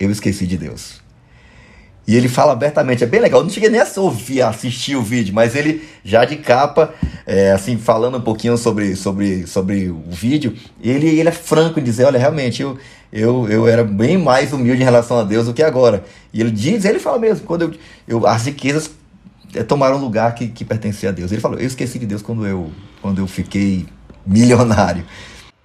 eu 0.00 0.10
esqueci 0.10 0.46
de 0.46 0.56
Deus. 0.56 1.00
E 2.06 2.16
ele 2.16 2.26
fala 2.26 2.52
abertamente, 2.52 3.04
é 3.04 3.06
bem 3.06 3.20
legal. 3.20 3.40
Eu 3.40 3.44
não 3.44 3.50
cheguei 3.50 3.68
nem 3.68 3.78
a 3.78 3.86
ouvir, 3.98 4.40
a 4.40 4.48
assistir 4.48 4.96
o 4.96 5.02
vídeo, 5.02 5.34
mas 5.34 5.54
ele 5.54 5.86
já 6.02 6.24
de 6.24 6.36
capa, 6.36 6.94
é, 7.26 7.52
assim, 7.52 7.76
falando 7.76 8.16
um 8.16 8.22
pouquinho 8.22 8.56
sobre, 8.56 8.96
sobre, 8.96 9.46
sobre 9.46 9.90
o 9.90 10.10
vídeo, 10.10 10.54
ele, 10.82 11.06
ele 11.06 11.28
é 11.28 11.32
franco 11.32 11.78
em 11.78 11.82
dizer, 11.82 12.06
olha, 12.06 12.18
realmente, 12.18 12.62
eu, 12.62 12.78
eu, 13.12 13.46
eu 13.50 13.68
era 13.68 13.84
bem 13.84 14.16
mais 14.16 14.54
humilde 14.54 14.80
em 14.80 14.84
relação 14.86 15.18
a 15.18 15.22
Deus 15.22 15.44
do 15.44 15.52
que 15.52 15.62
agora. 15.62 16.02
E 16.32 16.40
ele 16.40 16.50
diz, 16.50 16.86
ele 16.86 16.98
fala 16.98 17.18
mesmo, 17.18 17.46
quando 17.46 17.62
eu, 17.62 17.74
eu 18.08 18.26
as 18.26 18.46
riquezas 18.46 18.90
é, 19.54 19.62
tomaram 19.62 19.98
lugar 19.98 20.34
que, 20.34 20.48
que 20.48 20.64
pertencia 20.64 21.10
a 21.10 21.12
Deus. 21.12 21.30
Ele 21.30 21.42
falou, 21.42 21.58
eu 21.58 21.66
esqueci 21.66 21.98
de 21.98 22.06
Deus 22.06 22.22
quando 22.22 22.46
eu, 22.46 22.70
quando 23.02 23.18
eu 23.18 23.26
fiquei 23.26 23.84
milionário. 24.26 25.04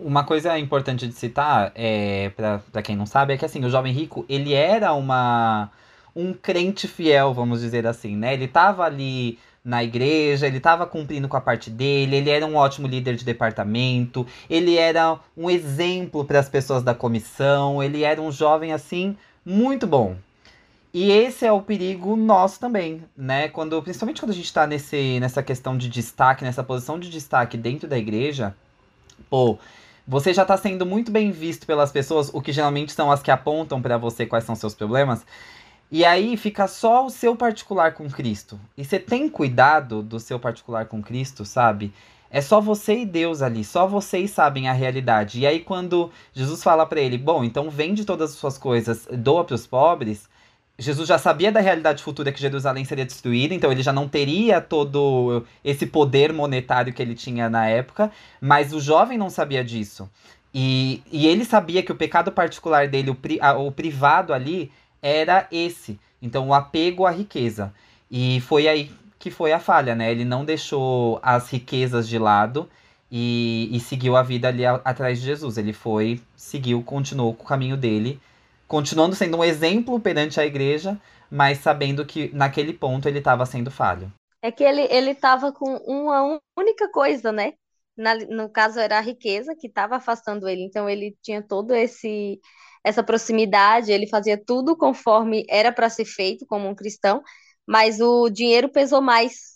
Uma 0.03 0.23
coisa 0.23 0.59
importante 0.59 1.07
de 1.07 1.13
citar, 1.13 1.71
é, 1.75 2.29
para 2.36 2.81
quem 2.81 2.95
não 2.95 3.05
sabe, 3.05 3.33
é 3.33 3.38
que 3.38 3.45
assim, 3.45 3.63
o 3.63 3.69
jovem 3.69 3.93
rico, 3.93 4.25
ele 4.27 4.53
era 4.53 4.93
uma 4.93 5.72
um 6.15 6.33
crente 6.33 6.88
fiel, 6.88 7.33
vamos 7.33 7.62
dizer 7.62 7.88
assim, 7.88 8.15
né? 8.15 8.33
Ele 8.33 8.48
tava 8.48 8.83
ali 8.83 9.39
na 9.63 9.83
igreja, 9.83 10.45
ele 10.45 10.57
estava 10.57 10.86
cumprindo 10.86 11.27
com 11.27 11.38
a 11.38 11.41
parte 11.41 11.69
dele, 11.69 12.17
ele 12.17 12.29
era 12.29 12.45
um 12.45 12.55
ótimo 12.55 12.86
líder 12.86 13.15
de 13.15 13.24
departamento, 13.24 14.27
ele 14.50 14.77
era 14.77 15.17
um 15.38 15.50
exemplo 15.50 16.25
para 16.25 16.39
as 16.39 16.50
pessoas 16.50 16.83
da 16.83 16.93
comissão, 16.93 17.81
ele 17.81 18.03
era 18.03 18.22
um 18.22 18.31
jovem 18.31 18.74
assim 18.74 19.15
muito 19.45 19.88
bom. 19.88 20.15
E 20.93 21.12
esse 21.12 21.45
é 21.45 21.51
o 21.51 21.62
perigo 21.62 22.15
nosso 22.15 22.60
também, 22.60 23.03
né? 23.17 23.48
Quando, 23.48 23.81
principalmente 23.81 24.22
quando 24.22 24.31
a 24.31 24.36
gente 24.36 24.45
está 24.45 24.67
nessa 24.67 25.41
questão 25.41 25.75
de 25.75 25.89
destaque, 25.89 26.43
nessa 26.43 26.63
posição 26.63 27.00
de 27.00 27.10
destaque 27.10 27.57
dentro 27.57 27.88
da 27.88 27.98
igreja, 27.98 28.55
pô, 29.27 29.57
você 30.07 30.33
já 30.33 30.41
está 30.41 30.57
sendo 30.57 30.86
muito 30.86 31.12
bem 31.12 31.31
visto 31.31 31.65
pelas 31.65 31.91
pessoas, 31.91 32.29
o 32.33 32.41
que 32.41 32.51
geralmente 32.51 32.91
são 32.91 33.12
as 33.12 33.22
que 33.22 33.31
apontam 33.31 33.81
para 33.81 33.98
você 33.98 34.25
quais 34.25 34.43
são 34.43 34.55
seus 34.55 34.74
problemas. 34.74 35.25
E 35.91 36.03
aí 36.03 36.36
fica 36.36 36.67
só 36.67 37.05
o 37.05 37.10
seu 37.10 37.36
particular 37.36 37.93
com 37.93 38.10
Cristo. 38.10 38.60
E 38.77 38.83
você 38.83 39.00
tem 39.00 39.29
cuidado 39.29 40.01
do 40.01 40.19
seu 40.19 40.39
particular 40.39 40.86
com 40.86 41.01
Cristo, 41.01 41.45
sabe? 41.45 41.93
É 42.29 42.41
só 42.41 42.60
você 42.60 43.01
e 43.01 43.05
Deus 43.05 43.43
ali, 43.43 43.63
só 43.63 43.86
vocês 43.86 44.31
sabem 44.31 44.67
a 44.67 44.74
realidade. 44.74 45.39
E 45.39 45.45
aí 45.45 45.60
quando 45.60 46.12
Jesus 46.33 46.63
fala 46.63 46.83
para 46.83 47.00
ele, 47.00 47.15
bom, 47.15 47.43
então 47.43 47.69
vende 47.69 48.05
todas 48.05 48.31
as 48.31 48.38
suas 48.38 48.57
coisas, 48.57 49.07
doa 49.12 49.43
para 49.43 49.53
os 49.53 49.67
pobres, 49.67 50.27
Jesus 50.77 51.08
já 51.08 51.20
sabia 51.20 51.51
da 51.51 51.60
realidade 51.60 52.01
futura 52.01 52.32
que 52.32 52.42
Jerusalém 52.42 52.84
seria 52.84 53.06
destruída, 53.06 53.53
então 53.53 53.72
ele 53.72 53.84
já 53.84 53.94
não 53.94 54.08
teria 54.10 54.60
todo 54.60 55.46
esse 55.63 55.86
poder 55.86 56.34
monetário 56.34 56.92
que 56.92 57.01
ele 57.01 57.13
tinha 57.13 57.48
na 57.48 57.68
época, 57.68 58.12
mas 58.42 58.74
o 58.74 58.82
jovem 58.82 59.18
não 59.18 59.30
sabia 59.30 59.63
disso. 59.63 60.10
E, 60.53 61.03
e 61.12 61.27
ele 61.27 61.46
sabia 61.46 61.84
que 61.84 61.92
o 61.92 61.96
pecado 61.96 62.32
particular 62.32 62.88
dele, 62.88 63.12
o, 63.12 63.15
pri, 63.15 63.39
a, 63.39 63.53
o 63.58 63.72
privado 63.72 64.34
ali, 64.34 64.72
era 65.01 65.48
esse. 65.51 66.00
Então, 66.22 66.48
o 66.48 66.53
apego 66.53 67.06
à 67.06 67.12
riqueza. 67.12 67.74
E 68.10 68.39
foi 68.42 68.68
aí 68.68 68.92
que 69.20 69.32
foi 69.32 69.51
a 69.51 69.60
falha, 69.60 69.96
né? 69.96 70.12
Ele 70.12 70.25
não 70.25 70.46
deixou 70.46 71.20
as 71.24 71.50
riquezas 71.50 72.08
de 72.08 72.18
lado 72.18 72.70
e, 73.12 73.70
e 73.72 73.80
seguiu 73.80 74.15
a 74.15 74.24
vida 74.24 74.48
ali 74.48 74.65
a, 74.65 74.75
atrás 74.86 75.20
de 75.20 75.25
Jesus. 75.25 75.58
Ele 75.58 75.74
foi, 75.74 76.22
seguiu, 76.36 76.82
continuou 76.84 77.34
com 77.34 77.44
o 77.44 77.48
caminho 77.48 77.77
dele 77.77 78.20
continuando 78.67 79.15
sendo 79.15 79.38
um 79.38 79.43
exemplo 79.43 80.00
perante 80.00 80.39
a 80.39 80.46
igreja, 80.46 81.00
mas 81.29 81.60
sabendo 81.60 82.05
que 82.05 82.29
naquele 82.34 82.74
ponto 82.74 83.08
ele 83.08 83.20
estava 83.20 83.46
sendo 83.46 83.72
falho. 83.72 84.12
É 84.41 84.51
que 84.51 84.63
ele 84.63 84.82
ele 84.91 85.12
estava 85.12 85.51
com 85.51 85.77
uma 85.86 86.39
única 86.58 86.89
coisa, 86.91 87.32
né? 87.32 87.53
Na, 87.96 88.15
no 88.15 88.50
caso 88.50 88.79
era 88.79 88.98
a 88.98 89.01
riqueza 89.01 89.55
que 89.55 89.67
estava 89.67 89.96
afastando 89.96 90.48
ele. 90.48 90.63
Então 90.63 90.89
ele 90.89 91.17
tinha 91.22 91.41
todo 91.41 91.74
esse 91.74 92.39
essa 92.84 93.03
proximidade, 93.03 93.91
ele 93.91 94.08
fazia 94.10 94.38
tudo 94.38 94.75
conforme 94.75 95.46
era 95.50 95.72
para 95.72 95.89
ser 95.89 96.05
feito 96.05 96.46
como 96.46 96.67
um 96.67 96.75
cristão, 96.75 97.24
mas 97.65 98.01
o 98.01 98.29
dinheiro 98.29 98.70
pesou 98.70 99.01
mais. 99.01 99.53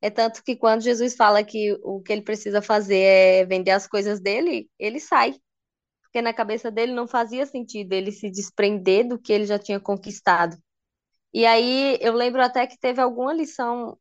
É 0.00 0.10
tanto 0.10 0.42
que 0.44 0.56
quando 0.56 0.82
Jesus 0.82 1.14
fala 1.14 1.44
que 1.44 1.78
o 1.82 2.00
que 2.02 2.12
ele 2.12 2.22
precisa 2.22 2.62
fazer 2.62 2.98
é 2.98 3.44
vender 3.46 3.70
as 3.72 3.86
coisas 3.86 4.20
dele, 4.20 4.68
ele 4.78 4.98
sai. 5.00 5.34
Porque 6.12 6.22
na 6.22 6.34
cabeça 6.34 6.70
dele 6.70 6.92
não 6.92 7.08
fazia 7.08 7.46
sentido 7.46 7.94
ele 7.94 8.12
se 8.12 8.30
desprender 8.30 9.08
do 9.08 9.18
que 9.18 9.32
ele 9.32 9.46
já 9.46 9.58
tinha 9.58 9.80
conquistado. 9.80 10.58
E 11.34 11.46
aí 11.46 11.98
eu 12.00 12.12
lembro 12.14 12.42
até 12.42 12.66
que 12.66 12.78
teve 12.78 13.00
alguma 13.00 13.32
lição 13.34 13.98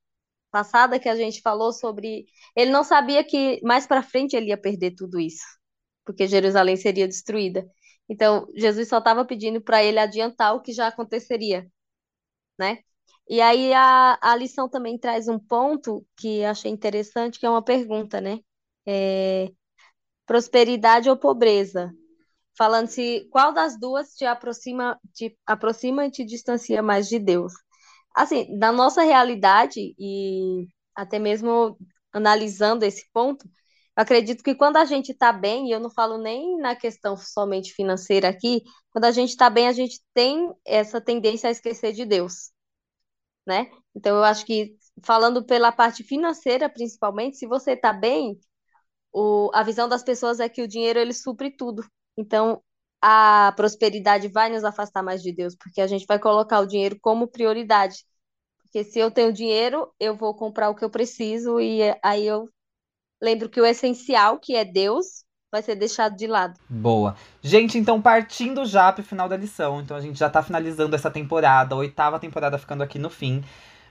passada 0.51 0.99
que 0.99 1.09
a 1.09 1.15
gente 1.15 1.41
falou 1.41 1.73
sobre 1.73 2.25
ele 2.55 2.71
não 2.71 2.83
sabia 2.83 3.23
que 3.23 3.61
mais 3.63 3.87
para 3.87 4.03
frente 4.03 4.35
ele 4.35 4.47
ia 4.49 4.57
perder 4.61 4.91
tudo 4.95 5.19
isso, 5.19 5.43
porque 6.05 6.27
Jerusalém 6.27 6.77
seria 6.77 7.07
destruída. 7.07 7.65
Então, 8.09 8.47
Jesus 8.55 8.89
só 8.89 8.99
estava 8.99 9.25
pedindo 9.25 9.61
para 9.61 9.83
ele 9.83 9.99
adiantar 9.99 10.55
o 10.55 10.61
que 10.61 10.73
já 10.73 10.87
aconteceria, 10.87 11.67
né? 12.59 12.79
E 13.29 13.41
aí 13.41 13.73
a, 13.73 14.17
a 14.21 14.35
lição 14.35 14.69
também 14.69 14.97
traz 14.99 15.27
um 15.27 15.39
ponto 15.39 16.05
que 16.17 16.43
achei 16.43 16.71
interessante, 16.71 17.39
que 17.39 17.45
é 17.45 17.49
uma 17.49 17.63
pergunta, 17.63 18.21
né? 18.21 18.39
É, 18.85 19.49
prosperidade 20.25 21.09
ou 21.09 21.17
pobreza? 21.17 21.93
Falando 22.57 22.87
se 22.87 23.27
qual 23.31 23.53
das 23.53 23.79
duas 23.79 24.13
te 24.15 24.25
aproxima, 24.25 24.99
te 25.13 25.37
aproxima 25.45 26.05
e 26.05 26.11
te 26.11 26.25
distancia 26.25 26.81
mais 26.83 27.07
de 27.07 27.19
Deus? 27.19 27.53
Assim, 28.15 28.57
da 28.59 28.71
nossa 28.71 29.03
realidade 29.03 29.95
e 29.97 30.67
até 30.95 31.17
mesmo 31.19 31.77
analisando 32.13 32.83
esse 32.85 33.05
ponto, 33.13 33.49
acredito 33.95 34.43
que 34.43 34.53
quando 34.55 34.77
a 34.77 34.85
gente 34.85 35.11
está 35.13 35.31
bem, 35.31 35.69
e 35.69 35.71
eu 35.71 35.79
não 35.79 35.89
falo 35.89 36.17
nem 36.17 36.57
na 36.57 36.75
questão 36.75 37.15
somente 37.17 37.73
financeira 37.73 38.29
aqui, 38.29 38.61
quando 38.91 39.05
a 39.05 39.11
gente 39.11 39.29
está 39.29 39.49
bem, 39.49 39.67
a 39.67 39.71
gente 39.73 40.01
tem 40.13 40.53
essa 40.65 40.99
tendência 41.01 41.47
a 41.49 41.51
esquecer 41.51 41.93
de 41.93 42.05
Deus, 42.05 42.51
né? 43.45 43.71
Então, 43.95 44.17
eu 44.17 44.23
acho 44.23 44.45
que, 44.45 44.75
falando 45.03 45.45
pela 45.45 45.71
parte 45.71 46.03
financeira, 46.03 46.69
principalmente, 46.69 47.37
se 47.37 47.47
você 47.47 47.73
está 47.73 47.91
bem, 47.93 48.39
o, 49.13 49.51
a 49.53 49.63
visão 49.63 49.89
das 49.89 50.03
pessoas 50.03 50.39
é 50.39 50.49
que 50.49 50.61
o 50.63 50.67
dinheiro, 50.67 50.99
ele 50.99 51.13
supre 51.13 51.51
tudo. 51.55 51.83
Então, 52.17 52.61
a 53.01 53.53
prosperidade 53.55 54.27
vai 54.27 54.49
nos 54.49 54.63
afastar 54.63 55.01
mais 55.01 55.23
de 55.23 55.33
Deus, 55.33 55.55
porque 55.55 55.81
a 55.81 55.87
gente 55.87 56.05
vai 56.05 56.19
colocar 56.19 56.59
o 56.59 56.67
dinheiro 56.67 56.97
como 57.01 57.27
prioridade. 57.27 58.05
Porque 58.61 58.83
se 58.83 58.99
eu 58.99 59.09
tenho 59.09 59.33
dinheiro, 59.33 59.91
eu 59.99 60.15
vou 60.15 60.35
comprar 60.35 60.69
o 60.69 60.75
que 60.75 60.85
eu 60.85 60.89
preciso 60.89 61.59
e 61.59 61.81
aí 62.03 62.25
eu 62.25 62.47
lembro 63.21 63.49
que 63.49 63.59
o 63.59 63.65
essencial, 63.65 64.39
que 64.39 64.55
é 64.55 64.63
Deus, 64.63 65.23
vai 65.51 65.61
ser 65.61 65.75
deixado 65.75 66.15
de 66.15 66.27
lado. 66.27 66.59
Boa. 66.69 67.15
Gente, 67.41 67.77
então 67.77 68.01
partindo 68.01 68.65
já 68.65 68.91
pro 68.93 69.03
final 69.03 69.27
da 69.27 69.35
lição. 69.35 69.81
Então 69.81 69.97
a 69.97 70.01
gente 70.01 70.17
já 70.17 70.29
tá 70.29 70.41
finalizando 70.41 70.95
essa 70.95 71.11
temporada, 71.11 71.75
a 71.75 71.77
oitava 71.77 72.19
temporada 72.19 72.57
ficando 72.57 72.83
aqui 72.83 72.99
no 72.99 73.09
fim. 73.09 73.43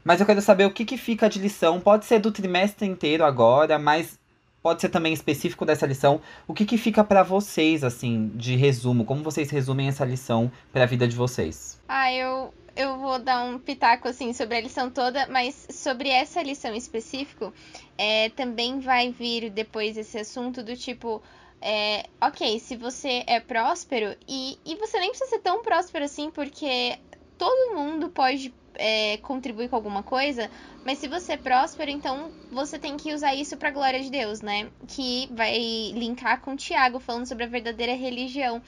Mas 0.03 0.21
eu 0.21 0.27
quero 0.27 0.41
saber 0.41 0.65
o 0.65 0.73
que, 0.73 0.85
que 0.85 0.97
fica 0.97 1.29
de 1.29 1.39
lição. 1.39 1.81
Pode 1.81 2.07
ser 2.07 2.21
do 2.21 2.33
trimestre 2.33 2.87
inteiro 2.87 3.25
agora, 3.25 3.79
mas 3.79 4.19
pode 4.63 4.81
ser 4.81 4.89
também 4.89 5.13
específico 5.13 5.65
dessa 5.65 5.87
lição. 5.87 6.21
O 6.47 6.55
que, 6.55 6.65
que 6.65 6.77
fica 6.77 7.03
para 7.03 7.23
vocês, 7.23 7.83
assim, 7.85 8.31
de 8.35 8.57
resumo? 8.57 9.05
Como 9.05 9.23
vocês 9.23 9.51
resumem 9.51 9.89
essa 9.89 10.05
lição 10.05 10.51
para 10.73 10.85
a 10.85 10.87
vida 10.87 11.07
de 11.07 11.17
vocês? 11.17 11.81
Ah, 11.89 12.13
eu 12.13 12.53
eu 12.77 12.97
vou 12.99 13.19
dar 13.19 13.45
um 13.45 13.59
pitaco 13.59 14.09
assim 14.09 14.33
sobre 14.33 14.57
a 14.57 14.61
lição 14.61 14.91
toda, 14.91 15.27
mas 15.27 15.67
sobre 15.71 16.09
essa 16.09 16.43
lição 16.43 16.75
específico, 16.75 17.53
é, 17.99 18.31
também 18.31 18.81
vai 18.81 19.11
vir 19.11 19.51
depois 19.51 19.97
esse 19.97 20.19
assunto 20.19 20.63
do 20.63 20.77
tipo. 20.77 21.23
É, 21.63 22.07
ok, 22.19 22.59
se 22.59 22.75
você 22.75 23.23
é 23.27 23.39
próspero, 23.39 24.17
e, 24.27 24.59
e 24.65 24.77
você 24.77 24.99
nem 24.99 25.11
precisa 25.11 25.29
ser 25.29 25.41
tão 25.41 25.63
próspero 25.63 26.07
assim, 26.07 26.31
porque 26.31 26.99
todo 27.41 27.75
mundo 27.75 28.11
pode 28.11 28.53
é, 28.75 29.17
contribuir 29.17 29.71
com 29.71 29.77
alguma 29.77 30.03
coisa, 30.03 30.51
mas 30.85 30.99
se 30.99 31.09
você 31.09 31.33
é 31.33 31.37
próspero, 31.39 31.91
então 31.91 32.31
você 32.53 32.79
tem 32.79 32.99
que 32.99 33.15
usar 33.15 33.35
isso 33.35 33.57
para 33.57 33.71
a 33.71 33.73
glória 33.73 33.99
de 34.03 34.11
Deus, 34.11 34.43
né? 34.43 34.71
Que 34.87 35.27
vai 35.33 35.57
linkar 35.95 36.43
com 36.43 36.53
o 36.53 36.57
Tiago, 36.57 37.01
falando 37.01 37.25
sobre 37.25 37.45
a 37.45 37.49
verdadeira 37.49 37.95
religião. 37.95 38.61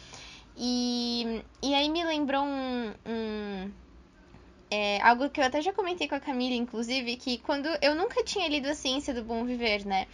E, 0.57 1.43
e 1.63 1.75
aí 1.75 1.91
me 1.91 2.03
lembrou 2.03 2.43
um, 2.43 2.95
um 3.07 3.71
é, 4.71 5.03
algo 5.03 5.29
que 5.29 5.39
eu 5.39 5.45
até 5.45 5.61
já 5.61 5.75
comentei 5.75 6.09
com 6.09 6.15
a 6.15 6.21
Camila, 6.21 6.55
inclusive, 6.55 7.17
que 7.17 7.37
quando 7.37 7.69
eu 7.83 7.95
nunca 7.95 8.25
tinha 8.25 8.49
lido 8.49 8.71
a 8.71 8.75
Ciência 8.75 9.13
do 9.13 9.23
Bom 9.23 9.45
Viver, 9.45 9.85
né? 9.85 10.07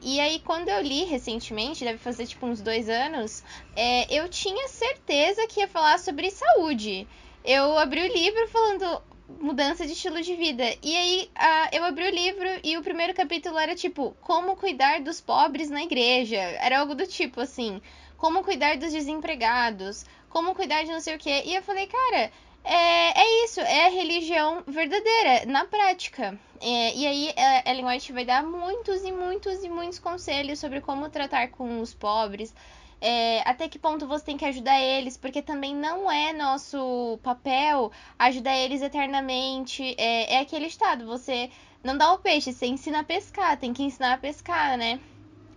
E 0.00 0.18
aí, 0.18 0.40
quando 0.40 0.70
eu 0.70 0.80
li 0.80 1.04
recentemente, 1.04 1.84
deve 1.84 1.98
fazer 1.98 2.26
tipo 2.26 2.46
uns 2.46 2.62
dois 2.62 2.88
anos, 2.88 3.44
é, 3.76 4.10
eu 4.10 4.26
tinha 4.30 4.68
certeza 4.68 5.46
que 5.46 5.60
ia 5.60 5.68
falar 5.68 5.98
sobre 5.98 6.30
saúde. 6.30 7.06
Eu 7.44 7.78
abri 7.78 8.02
o 8.02 8.12
livro 8.12 8.48
falando 8.48 9.02
mudança 9.40 9.86
de 9.86 9.92
estilo 9.92 10.20
de 10.20 10.34
vida. 10.34 10.64
E 10.82 10.96
aí, 10.96 11.30
eu 11.72 11.84
abri 11.84 12.04
o 12.04 12.10
livro 12.10 12.48
e 12.62 12.76
o 12.76 12.82
primeiro 12.82 13.14
capítulo 13.14 13.58
era 13.58 13.74
tipo, 13.74 14.14
como 14.20 14.56
cuidar 14.56 15.00
dos 15.00 15.20
pobres 15.20 15.70
na 15.70 15.82
igreja. 15.82 16.36
Era 16.36 16.80
algo 16.80 16.94
do 16.94 17.06
tipo 17.06 17.40
assim, 17.40 17.80
como 18.16 18.44
cuidar 18.44 18.76
dos 18.76 18.92
desempregados, 18.92 20.04
como 20.28 20.54
cuidar 20.54 20.84
de 20.84 20.90
não 20.90 21.00
sei 21.00 21.16
o 21.16 21.18
quê. 21.18 21.42
E 21.46 21.54
eu 21.54 21.62
falei, 21.62 21.86
cara, 21.86 22.30
é, 22.64 23.20
é 23.20 23.44
isso, 23.44 23.60
é 23.60 23.86
a 23.86 23.90
religião 23.90 24.62
verdadeira, 24.66 25.46
na 25.46 25.64
prática. 25.64 26.38
É, 26.60 26.94
e 26.94 27.06
aí 27.06 27.34
a 27.36 27.70
Ellen 27.70 27.86
White 27.86 28.12
vai 28.12 28.24
dar 28.24 28.42
muitos 28.42 29.02
e 29.02 29.10
muitos 29.10 29.64
e 29.64 29.68
muitos 29.68 29.98
conselhos 29.98 30.58
sobre 30.58 30.80
como 30.82 31.08
tratar 31.08 31.48
com 31.48 31.80
os 31.80 31.94
pobres, 31.94 32.54
é, 33.00 33.40
até 33.48 33.68
que 33.68 33.78
ponto 33.78 34.06
você 34.06 34.24
tem 34.24 34.36
que 34.36 34.44
ajudar 34.44 34.80
eles, 34.80 35.16
porque 35.16 35.40
também 35.40 35.74
não 35.74 36.10
é 36.10 36.32
nosso 36.32 37.18
papel 37.22 37.90
ajudar 38.18 38.56
eles 38.56 38.82
eternamente. 38.82 39.94
É, 39.96 40.34
é 40.34 40.40
aquele 40.40 40.66
estado, 40.66 41.06
você 41.06 41.50
não 41.82 41.96
dá 41.96 42.12
o 42.12 42.18
peixe, 42.18 42.52
você 42.52 42.66
ensina 42.66 43.00
a 43.00 43.04
pescar, 43.04 43.56
tem 43.56 43.72
que 43.72 43.82
ensinar 43.82 44.14
a 44.14 44.18
pescar, 44.18 44.76
né? 44.76 45.00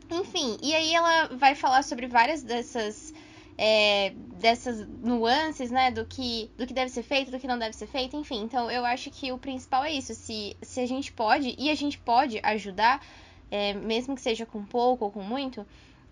Enfim, 0.10 0.58
e 0.62 0.74
aí 0.74 0.94
ela 0.94 1.28
vai 1.28 1.56
falar 1.56 1.84
sobre 1.84 2.08
várias 2.08 2.44
dessas 2.44 3.14
é, 3.58 4.12
dessas 4.40 4.88
nuances, 4.88 5.70
né, 5.70 5.92
do 5.92 6.06
que, 6.06 6.50
do 6.58 6.66
que 6.66 6.74
deve 6.74 6.90
ser 6.90 7.04
feito, 7.04 7.32
do 7.32 7.40
que 7.40 7.48
não 7.48 7.58
deve 7.58 7.76
ser 7.76 7.88
feito, 7.88 8.16
enfim. 8.16 8.42
Então, 8.42 8.70
eu 8.70 8.84
acho 8.86 9.12
que 9.12 9.32
o 9.32 9.38
principal 9.38 9.84
é 9.86 9.92
isso. 9.92 10.14
Se, 10.16 10.58
se 10.62 10.80
a 10.80 10.88
gente 10.88 11.12
pode, 11.12 11.56
e 11.58 11.70
a 11.70 11.76
gente 11.76 11.98
pode 11.98 12.40
ajudar, 12.44 13.06
é, 13.52 13.74
mesmo 13.74 14.16
que 14.16 14.22
seja 14.22 14.46
com 14.46 14.66
pouco 14.66 15.06
ou 15.06 15.12
com 15.12 15.22
muito, 15.22 15.66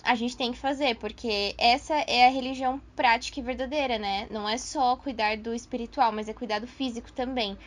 a 0.03 0.15
gente 0.15 0.35
tem 0.35 0.51
que 0.51 0.57
fazer, 0.57 0.95
porque 0.95 1.55
essa 1.57 1.93
é 1.93 2.27
a 2.27 2.31
religião 2.31 2.81
prática 2.95 3.39
e 3.39 3.43
verdadeira, 3.43 3.99
né? 3.99 4.27
Não 4.31 4.47
é 4.47 4.57
só 4.57 4.95
cuidar 4.95 5.37
do 5.37 5.53
espiritual, 5.53 6.11
mas 6.11 6.27
é 6.27 6.33
cuidar 6.33 6.59
do 6.59 6.67
físico 6.67 7.11
também. 7.11 7.57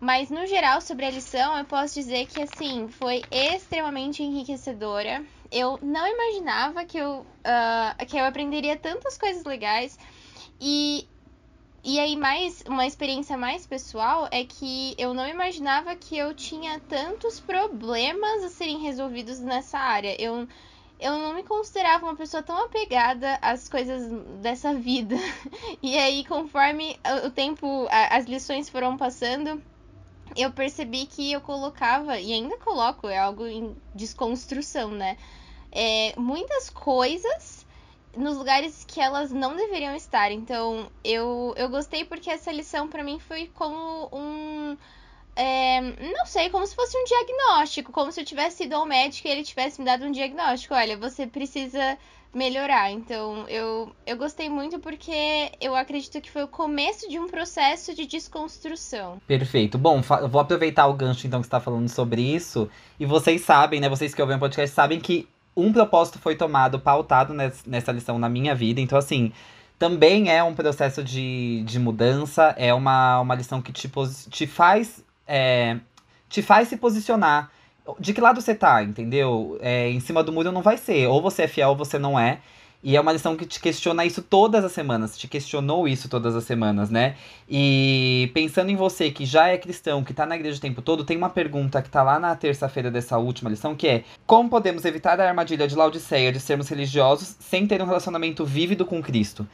Mas 0.00 0.30
no 0.30 0.46
geral, 0.46 0.80
sobre 0.80 1.04
a 1.04 1.10
lição, 1.10 1.58
eu 1.58 1.64
posso 1.66 1.94
dizer 1.94 2.26
que 2.26 2.40
assim, 2.40 2.88
foi 2.88 3.22
extremamente 3.30 4.22
enriquecedora. 4.22 5.22
Eu 5.50 5.78
não 5.82 6.06
imaginava 6.06 6.86
que 6.86 6.96
eu, 6.96 7.20
uh, 7.20 8.06
que 8.06 8.16
eu 8.16 8.24
aprenderia 8.24 8.78
tantas 8.78 9.18
coisas 9.18 9.44
legais. 9.44 9.98
E, 10.58 11.06
e 11.84 12.00
aí, 12.00 12.16
mais 12.16 12.62
uma 12.66 12.86
experiência 12.86 13.36
mais 13.36 13.66
pessoal 13.66 14.26
é 14.30 14.42
que 14.44 14.94
eu 14.96 15.12
não 15.12 15.28
imaginava 15.28 15.94
que 15.94 16.16
eu 16.16 16.34
tinha 16.34 16.80
tantos 16.80 17.38
problemas 17.38 18.44
a 18.44 18.48
serem 18.48 18.78
resolvidos 18.78 19.38
nessa 19.38 19.78
área. 19.78 20.16
Eu, 20.18 20.48
eu 21.00 21.18
não 21.18 21.34
me 21.34 21.42
considerava 21.42 22.06
uma 22.06 22.16
pessoa 22.16 22.42
tão 22.42 22.64
apegada 22.64 23.38
às 23.40 23.68
coisas 23.68 24.10
dessa 24.40 24.74
vida. 24.74 25.16
E 25.82 25.96
aí, 25.96 26.24
conforme 26.26 26.98
o 27.24 27.30
tempo, 27.30 27.88
as 27.90 28.26
lições 28.26 28.68
foram 28.68 28.96
passando, 28.96 29.62
eu 30.36 30.52
percebi 30.52 31.06
que 31.06 31.32
eu 31.32 31.40
colocava, 31.40 32.18
e 32.20 32.32
ainda 32.32 32.56
coloco, 32.58 33.08
é 33.08 33.18
algo 33.18 33.46
em 33.46 33.74
desconstrução, 33.94 34.90
né? 34.90 35.16
É, 35.72 36.12
muitas 36.18 36.68
coisas 36.68 37.66
nos 38.16 38.36
lugares 38.36 38.84
que 38.84 39.00
elas 39.00 39.30
não 39.30 39.56
deveriam 39.56 39.94
estar. 39.94 40.32
Então, 40.32 40.90
eu, 41.04 41.54
eu 41.56 41.68
gostei 41.68 42.04
porque 42.04 42.30
essa 42.30 42.52
lição 42.52 42.88
para 42.88 43.04
mim 43.04 43.18
foi 43.18 43.50
como 43.54 44.08
um. 44.12 44.76
É, 45.42 45.80
não 45.80 46.26
sei, 46.26 46.50
como 46.50 46.66
se 46.66 46.74
fosse 46.74 46.94
um 46.98 47.04
diagnóstico, 47.04 47.90
como 47.90 48.12
se 48.12 48.20
eu 48.20 48.26
tivesse 48.26 48.64
ido 48.64 48.74
ao 48.74 48.84
médico 48.84 49.26
e 49.26 49.30
ele 49.30 49.42
tivesse 49.42 49.80
me 49.80 49.86
dado 49.86 50.04
um 50.04 50.12
diagnóstico. 50.12 50.74
Olha, 50.74 50.98
você 50.98 51.26
precisa 51.26 51.96
melhorar. 52.34 52.90
Então, 52.90 53.48
eu, 53.48 53.90
eu 54.06 54.18
gostei 54.18 54.50
muito 54.50 54.78
porque 54.78 55.50
eu 55.58 55.74
acredito 55.74 56.20
que 56.20 56.30
foi 56.30 56.42
o 56.42 56.48
começo 56.48 57.08
de 57.08 57.18
um 57.18 57.26
processo 57.26 57.94
de 57.94 58.04
desconstrução. 58.04 59.18
Perfeito. 59.26 59.78
Bom, 59.78 60.02
vou 60.28 60.42
aproveitar 60.42 60.86
o 60.88 60.92
gancho 60.92 61.26
então 61.26 61.40
que 61.40 61.46
está 61.46 61.58
falando 61.58 61.88
sobre 61.88 62.20
isso. 62.20 62.68
E 62.98 63.06
vocês 63.06 63.40
sabem, 63.40 63.80
né? 63.80 63.88
Vocês 63.88 64.14
que 64.14 64.20
ouvem 64.20 64.36
o 64.36 64.40
podcast 64.40 64.76
sabem 64.76 65.00
que 65.00 65.26
um 65.56 65.72
propósito 65.72 66.18
foi 66.18 66.36
tomado, 66.36 66.78
pautado 66.78 67.32
nessa 67.66 67.92
lição 67.92 68.18
na 68.18 68.28
minha 68.28 68.54
vida. 68.54 68.78
Então, 68.78 68.98
assim, 68.98 69.32
também 69.78 70.30
é 70.30 70.44
um 70.44 70.54
processo 70.54 71.02
de, 71.02 71.62
de 71.64 71.78
mudança, 71.78 72.54
é 72.58 72.74
uma, 72.74 73.20
uma 73.20 73.34
lição 73.34 73.62
que 73.62 73.72
te, 73.72 73.90
te 74.28 74.46
faz. 74.46 75.02
É, 75.32 75.78
te 76.28 76.42
faz 76.42 76.66
se 76.66 76.76
posicionar. 76.76 77.52
De 77.98 78.12
que 78.12 78.20
lado 78.20 78.40
você 78.40 78.54
tá, 78.54 78.82
entendeu? 78.82 79.56
É, 79.60 79.88
em 79.88 80.00
cima 80.00 80.24
do 80.24 80.32
muro 80.32 80.50
não 80.50 80.60
vai 80.60 80.76
ser. 80.76 81.06
Ou 81.06 81.22
você 81.22 81.42
é 81.42 81.48
fiel 81.48 81.70
ou 81.70 81.76
você 81.76 81.98
não 81.98 82.18
é. 82.18 82.40
E 82.82 82.96
é 82.96 83.00
uma 83.00 83.12
lição 83.12 83.36
que 83.36 83.44
te 83.44 83.60
questiona 83.60 84.06
isso 84.06 84.22
todas 84.22 84.64
as 84.64 84.72
semanas, 84.72 85.16
te 85.16 85.28
questionou 85.28 85.86
isso 85.86 86.08
todas 86.08 86.34
as 86.34 86.44
semanas, 86.44 86.88
né? 86.88 87.14
E 87.46 88.30
pensando 88.32 88.70
em 88.70 88.76
você 88.76 89.10
que 89.10 89.26
já 89.26 89.48
é 89.48 89.58
cristão, 89.58 90.02
que 90.02 90.14
tá 90.14 90.24
na 90.24 90.34
igreja 90.34 90.56
o 90.56 90.62
tempo 90.62 90.80
todo, 90.80 91.04
tem 91.04 91.14
uma 91.14 91.28
pergunta 91.28 91.82
que 91.82 91.90
tá 91.90 92.02
lá 92.02 92.18
na 92.18 92.34
terça-feira 92.34 92.90
dessa 92.90 93.18
última 93.18 93.50
lição, 93.50 93.76
que 93.76 93.86
é: 93.86 94.04
Como 94.26 94.48
podemos 94.48 94.86
evitar 94.86 95.20
a 95.20 95.28
armadilha 95.28 95.68
de 95.68 95.76
Laodiceia 95.76 96.32
de 96.32 96.40
sermos 96.40 96.68
religiosos 96.70 97.36
sem 97.38 97.66
ter 97.66 97.82
um 97.82 97.86
relacionamento 97.86 98.46
vívido 98.46 98.86
com 98.86 99.02
Cristo? 99.02 99.46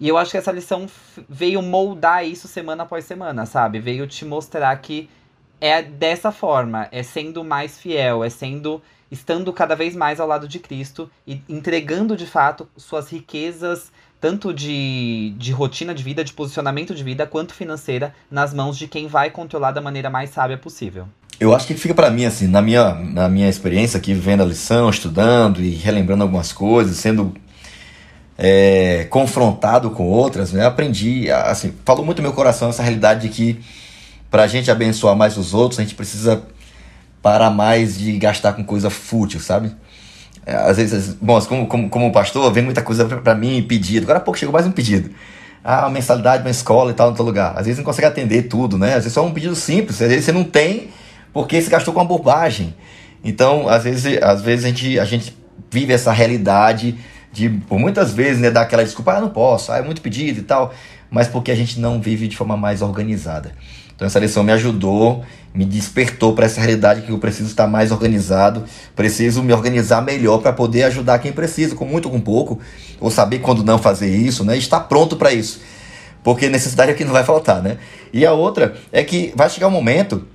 E 0.00 0.08
eu 0.08 0.18
acho 0.18 0.30
que 0.30 0.36
essa 0.36 0.52
lição 0.52 0.86
veio 1.28 1.62
moldar 1.62 2.26
isso 2.26 2.46
semana 2.46 2.82
após 2.82 3.04
semana, 3.04 3.46
sabe? 3.46 3.78
Veio 3.78 4.06
te 4.06 4.24
mostrar 4.24 4.76
que 4.76 5.08
é 5.60 5.82
dessa 5.82 6.30
forma, 6.30 6.88
é 6.92 7.02
sendo 7.02 7.42
mais 7.42 7.78
fiel, 7.78 8.22
é 8.22 8.28
sendo 8.28 8.82
estando 9.10 9.52
cada 9.52 9.74
vez 9.74 9.94
mais 9.94 10.20
ao 10.20 10.26
lado 10.26 10.48
de 10.48 10.58
Cristo 10.58 11.10
e 11.26 11.40
entregando 11.48 12.16
de 12.16 12.26
fato 12.26 12.68
suas 12.76 13.10
riquezas, 13.10 13.92
tanto 14.20 14.52
de, 14.52 15.34
de 15.38 15.52
rotina 15.52 15.94
de 15.94 16.02
vida, 16.02 16.24
de 16.24 16.32
posicionamento 16.32 16.94
de 16.94 17.04
vida, 17.04 17.26
quanto 17.26 17.54
financeira, 17.54 18.14
nas 18.30 18.52
mãos 18.52 18.76
de 18.76 18.88
quem 18.88 19.06
vai 19.06 19.30
controlar 19.30 19.72
da 19.72 19.80
maneira 19.80 20.10
mais 20.10 20.30
sábia 20.30 20.58
possível. 20.58 21.06
Eu 21.38 21.54
acho 21.54 21.66
que 21.66 21.74
fica 21.74 21.94
para 21.94 22.10
mim, 22.10 22.24
assim, 22.24 22.46
na 22.46 22.62
minha, 22.62 22.94
na 22.94 23.28
minha 23.28 23.48
experiência 23.48 23.98
aqui, 23.98 24.14
vendo 24.14 24.42
a 24.42 24.46
lição, 24.46 24.88
estudando 24.88 25.60
e 25.60 25.70
relembrando 25.70 26.22
algumas 26.22 26.50
coisas, 26.52 26.96
sendo 26.96 27.34
é, 28.38 29.06
confrontado 29.10 29.90
com 29.90 30.04
outras, 30.04 30.52
né? 30.52 30.66
Aprendi, 30.66 31.30
assim, 31.30 31.72
falou 31.84 32.04
muito 32.04 32.18
no 32.18 32.24
meu 32.24 32.32
coração 32.32 32.68
essa 32.68 32.82
realidade 32.82 33.28
de 33.28 33.34
que 33.34 33.60
para 34.30 34.42
a 34.42 34.46
gente 34.46 34.70
abençoar 34.70 35.16
mais 35.16 35.36
os 35.36 35.54
outros, 35.54 35.78
a 35.78 35.82
gente 35.82 35.94
precisa 35.94 36.42
parar 37.22 37.50
mais 37.50 37.98
de 37.98 38.12
gastar 38.18 38.52
com 38.52 38.62
coisa 38.62 38.90
fútil, 38.90 39.40
sabe? 39.40 39.74
É, 40.44 40.54
às 40.54 40.76
vezes, 40.76 41.16
bom, 41.20 41.40
como, 41.42 41.66
como, 41.66 41.88
como 41.88 42.12
pastor, 42.12 42.52
vem 42.52 42.62
muita 42.62 42.82
coisa 42.82 43.04
para 43.04 43.34
mim, 43.34 43.64
pedido. 43.66 44.04
Agora 44.04 44.18
há 44.18 44.22
pouco 44.22 44.38
chegou 44.38 44.52
mais 44.52 44.66
um 44.66 44.70
pedido. 44.70 45.10
Ah, 45.64 45.88
mensalidade, 45.90 46.44
uma 46.44 46.50
escola 46.50 46.92
e 46.92 46.94
tal, 46.94 47.06
no 47.06 47.12
outro 47.12 47.24
lugar. 47.24 47.54
Às 47.56 47.66
vezes 47.66 47.78
não 47.78 47.84
consegue 47.84 48.06
atender 48.06 48.42
tudo, 48.42 48.78
né? 48.78 48.90
Às 48.90 49.04
vezes 49.04 49.12
só 49.12 49.24
um 49.24 49.32
pedido 49.32 49.56
simples. 49.56 50.00
Às 50.00 50.08
vezes 50.08 50.24
você 50.24 50.32
não 50.32 50.44
tem 50.44 50.90
porque 51.32 51.60
você 51.60 51.68
gastou 51.68 51.92
com 51.92 52.00
uma 52.00 52.06
bobagem. 52.06 52.74
Então, 53.24 53.68
às 53.68 53.82
vezes, 53.82 54.22
às 54.22 54.40
vezes 54.40 54.64
a, 54.64 54.68
gente, 54.68 54.98
a 55.00 55.04
gente 55.04 55.36
vive 55.68 55.92
essa 55.92 56.12
realidade 56.12 56.96
de, 57.36 57.50
por 57.50 57.78
muitas 57.78 58.14
vezes, 58.14 58.40
né, 58.40 58.50
dar 58.50 58.62
aquela 58.62 58.82
desculpa, 58.82 59.12
ah, 59.12 59.20
não 59.20 59.28
posso, 59.28 59.70
ah, 59.70 59.76
é 59.76 59.82
muito 59.82 60.00
pedido 60.00 60.40
e 60.40 60.42
tal, 60.42 60.72
mas 61.10 61.28
porque 61.28 61.50
a 61.50 61.54
gente 61.54 61.78
não 61.78 62.00
vive 62.00 62.26
de 62.26 62.36
forma 62.36 62.56
mais 62.56 62.80
organizada. 62.80 63.52
Então 63.94 64.06
essa 64.06 64.18
lição 64.18 64.42
me 64.42 64.52
ajudou, 64.52 65.22
me 65.54 65.64
despertou 65.64 66.34
para 66.34 66.46
essa 66.46 66.60
realidade 66.60 67.02
que 67.02 67.10
eu 67.10 67.18
preciso 67.18 67.48
estar 67.48 67.66
mais 67.66 67.92
organizado, 67.92 68.64
preciso 68.94 69.42
me 69.42 69.52
organizar 69.52 70.02
melhor 70.02 70.38
para 70.38 70.52
poder 70.52 70.84
ajudar 70.84 71.18
quem 71.18 71.32
precisa, 71.32 71.74
com 71.74 71.84
muito 71.84 72.06
ou 72.06 72.12
com 72.12 72.20
pouco, 72.20 72.58
ou 73.00 73.10
saber 73.10 73.38
quando 73.40 73.62
não 73.62 73.78
fazer 73.78 74.14
isso, 74.14 74.42
né? 74.44 74.56
Estar 74.56 74.80
pronto 74.80 75.16
para 75.16 75.32
isso. 75.32 75.60
Porque 76.22 76.48
necessidade 76.48 76.90
aqui 76.90 77.04
não 77.04 77.12
vai 77.12 77.24
faltar, 77.24 77.62
né? 77.62 77.78
E 78.12 78.26
a 78.26 78.32
outra 78.32 78.76
é 78.90 79.02
que 79.02 79.32
vai 79.36 79.48
chegar 79.48 79.68
um 79.68 79.70
momento 79.70 80.26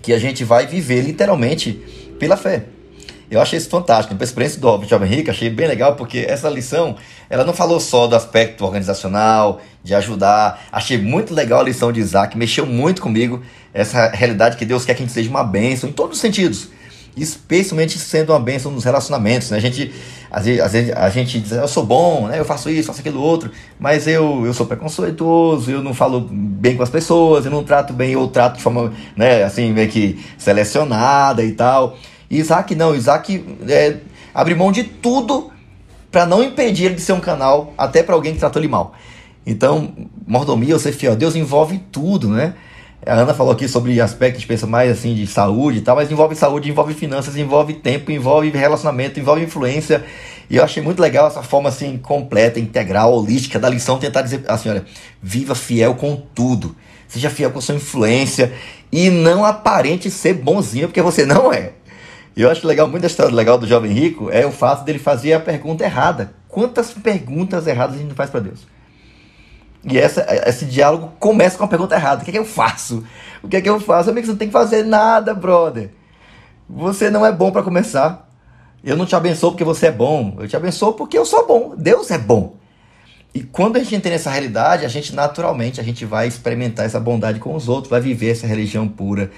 que 0.00 0.12
a 0.12 0.18
gente 0.18 0.44
vai 0.44 0.66
viver 0.66 1.02
literalmente 1.02 1.72
pela 2.18 2.36
fé. 2.36 2.64
Eu 3.30 3.40
achei 3.40 3.58
isso 3.58 3.68
fantástico. 3.68 4.16
A 4.18 4.24
experiência 4.24 4.58
do 4.60 4.84
Jovem 4.84 5.08
Rico, 5.08 5.30
achei 5.30 5.50
bem 5.50 5.66
legal, 5.66 5.94
porque 5.96 6.24
essa 6.28 6.48
lição, 6.48 6.96
ela 7.28 7.44
não 7.44 7.52
falou 7.52 7.78
só 7.78 8.06
do 8.06 8.16
aspecto 8.16 8.64
organizacional, 8.64 9.60
de 9.84 9.94
ajudar. 9.94 10.66
Achei 10.72 10.96
muito 10.96 11.34
legal 11.34 11.60
a 11.60 11.62
lição 11.62 11.92
de 11.92 12.00
Isaac, 12.00 12.36
mexeu 12.38 12.64
muito 12.64 13.02
comigo. 13.02 13.42
Essa 13.74 14.08
realidade 14.08 14.56
que 14.56 14.64
Deus 14.64 14.84
quer 14.84 14.94
que 14.94 15.02
a 15.02 15.06
gente 15.06 15.14
seja 15.14 15.28
uma 15.28 15.44
bênção 15.44 15.90
em 15.90 15.92
todos 15.92 16.16
os 16.16 16.20
sentidos. 16.20 16.68
Especialmente 17.14 17.98
sendo 17.98 18.32
uma 18.32 18.40
bênção 18.40 18.72
nos 18.72 18.84
relacionamentos. 18.84 19.50
Né? 19.50 19.58
A, 19.58 19.60
gente, 19.60 19.92
às, 20.30 20.46
vezes, 20.46 20.60
às 20.60 20.72
vezes 20.72 20.92
a 20.92 21.10
gente 21.10 21.38
diz, 21.38 21.52
eu 21.52 21.68
sou 21.68 21.84
bom, 21.84 22.28
né? 22.28 22.38
eu 22.38 22.46
faço 22.46 22.70
isso, 22.70 22.86
faço 22.86 23.00
aquilo 23.00 23.20
outro, 23.20 23.50
mas 23.78 24.06
eu, 24.06 24.46
eu 24.46 24.54
sou 24.54 24.64
preconceituoso, 24.64 25.70
eu 25.70 25.82
não 25.82 25.92
falo 25.92 26.20
bem 26.30 26.76
com 26.76 26.82
as 26.82 26.90
pessoas, 26.90 27.44
eu 27.44 27.50
não 27.50 27.62
trato 27.62 27.92
bem, 27.92 28.12
eu 28.12 28.26
trato 28.28 28.56
de 28.56 28.62
forma 28.62 28.92
né, 29.16 29.42
assim, 29.42 29.70
meio 29.72 29.88
que 29.88 30.18
selecionada 30.38 31.44
e 31.44 31.52
tal. 31.52 31.98
Isaac 32.30 32.74
não, 32.74 32.94
Isaac 32.94 33.44
é, 33.68 33.96
abre 34.34 34.54
mão 34.54 34.70
de 34.70 34.84
tudo 34.84 35.50
para 36.10 36.26
não 36.26 36.42
impedir 36.42 36.86
ele 36.86 36.94
de 36.94 37.00
ser 37.00 37.12
um 37.12 37.20
canal 37.20 37.72
até 37.76 38.02
para 38.02 38.14
alguém 38.14 38.32
que 38.34 38.38
tratou 38.38 38.60
ele 38.60 38.68
mal. 38.68 38.94
Então, 39.46 39.94
mordomia 40.26 40.74
ou 40.74 40.80
ser 40.80 40.92
fiel, 40.92 41.16
Deus 41.16 41.34
envolve 41.34 41.78
tudo, 41.90 42.28
né? 42.28 42.54
A 43.06 43.14
Ana 43.14 43.32
falou 43.32 43.52
aqui 43.52 43.68
sobre 43.68 43.98
aspectos, 44.00 44.44
pensa 44.44 44.66
mais 44.66 44.90
assim 44.90 45.14
de 45.14 45.26
saúde 45.26 45.78
e 45.78 45.80
tal, 45.80 45.96
mas 45.96 46.10
envolve 46.10 46.34
saúde, 46.34 46.68
envolve 46.68 46.92
finanças, 46.92 47.36
envolve 47.36 47.74
tempo, 47.74 48.10
envolve 48.10 48.50
relacionamento, 48.50 49.20
envolve 49.20 49.42
influência. 49.42 50.04
E 50.50 50.56
eu 50.56 50.64
achei 50.64 50.82
muito 50.82 51.00
legal 51.00 51.28
essa 51.28 51.42
forma 51.42 51.68
assim 51.68 51.96
completa, 51.96 52.58
integral, 52.58 53.14
holística 53.14 53.58
da 53.58 53.68
lição 53.68 53.98
tentar 53.98 54.22
dizer 54.22 54.44
assim, 54.48 54.68
olha, 54.68 54.84
viva 55.22 55.54
fiel 55.54 55.94
com 55.94 56.16
tudo. 56.34 56.74
Seja 57.06 57.30
fiel 57.30 57.50
com 57.50 57.60
sua 57.60 57.76
influência 57.76 58.52
e 58.92 59.08
não 59.08 59.44
aparente 59.44 60.10
ser 60.10 60.34
bonzinho, 60.34 60.88
porque 60.88 61.00
você 61.00 61.24
não 61.24 61.52
é. 61.52 61.72
E 62.38 62.42
eu 62.42 62.48
acho 62.48 62.64
legal, 62.68 62.86
muito 62.86 63.04
história 63.04 63.34
legal 63.34 63.58
do 63.58 63.66
jovem 63.66 63.90
rico 63.90 64.30
é 64.30 64.46
o 64.46 64.52
fato 64.52 64.84
dele 64.84 65.00
fazer 65.00 65.32
a 65.32 65.40
pergunta 65.40 65.82
errada. 65.82 66.34
Quantas 66.46 66.92
perguntas 66.92 67.66
erradas 67.66 67.96
a 67.96 67.98
gente 67.98 68.14
faz 68.14 68.30
para 68.30 68.38
Deus? 68.38 68.64
E 69.82 69.98
essa, 69.98 70.24
esse 70.46 70.64
diálogo 70.64 71.14
começa 71.18 71.58
com 71.58 71.64
a 71.64 71.68
pergunta 71.68 71.96
errada: 71.96 72.22
o 72.22 72.24
que 72.24 72.30
é 72.30 72.34
que 72.34 72.38
eu 72.38 72.44
faço? 72.44 73.02
O 73.42 73.48
que 73.48 73.56
é 73.56 73.60
que 73.60 73.68
eu 73.68 73.80
faço? 73.80 74.10
Amigo, 74.10 74.24
você 74.24 74.30
não 74.30 74.38
tem 74.38 74.46
que 74.46 74.52
fazer 74.52 74.84
nada, 74.84 75.34
brother. 75.34 75.90
Você 76.70 77.10
não 77.10 77.26
é 77.26 77.32
bom 77.32 77.50
para 77.50 77.64
começar. 77.64 78.30
Eu 78.84 78.96
não 78.96 79.04
te 79.04 79.16
abençoo 79.16 79.50
porque 79.50 79.64
você 79.64 79.88
é 79.88 79.92
bom. 79.92 80.36
Eu 80.38 80.46
te 80.46 80.54
abençoo 80.54 80.92
porque 80.92 81.18
eu 81.18 81.26
sou 81.26 81.44
bom. 81.44 81.74
Deus 81.76 82.08
é 82.12 82.18
bom. 82.18 82.54
E 83.34 83.42
quando 83.42 83.78
a 83.78 83.78
gente 83.80 83.96
entende 83.96 84.14
essa 84.14 84.30
realidade, 84.30 84.84
a 84.84 84.88
gente 84.88 85.12
naturalmente 85.12 85.80
a 85.80 85.84
gente 85.84 86.04
vai 86.04 86.28
experimentar 86.28 86.86
essa 86.86 87.00
bondade 87.00 87.40
com 87.40 87.52
os 87.56 87.68
outros, 87.68 87.90
vai 87.90 88.00
viver 88.00 88.30
essa 88.30 88.46
religião 88.46 88.86
pura 88.86 89.28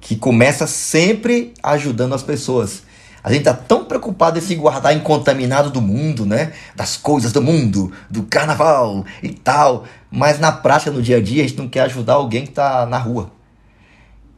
que 0.00 0.16
começa 0.16 0.66
sempre 0.66 1.52
ajudando 1.62 2.14
as 2.14 2.22
pessoas. 2.22 2.82
A 3.22 3.32
gente 3.32 3.44
tá 3.44 3.52
tão 3.52 3.84
preocupado 3.84 4.38
em 4.38 4.42
se 4.42 4.54
guardar 4.54 4.96
incontaminado 4.96 5.70
do 5.70 5.80
mundo, 5.80 6.24
né? 6.24 6.52
Das 6.74 6.96
coisas 6.96 7.32
do 7.32 7.42
mundo, 7.42 7.92
do 8.08 8.22
carnaval 8.22 9.04
e 9.22 9.30
tal. 9.30 9.84
Mas 10.10 10.38
na 10.38 10.52
prática, 10.52 10.90
no 10.90 11.02
dia 11.02 11.16
a 11.16 11.20
dia, 11.20 11.44
a 11.44 11.46
gente 11.46 11.58
não 11.58 11.68
quer 11.68 11.80
ajudar 11.82 12.14
alguém 12.14 12.46
que 12.46 12.52
tá 12.52 12.86
na 12.86 12.96
rua. 12.96 13.30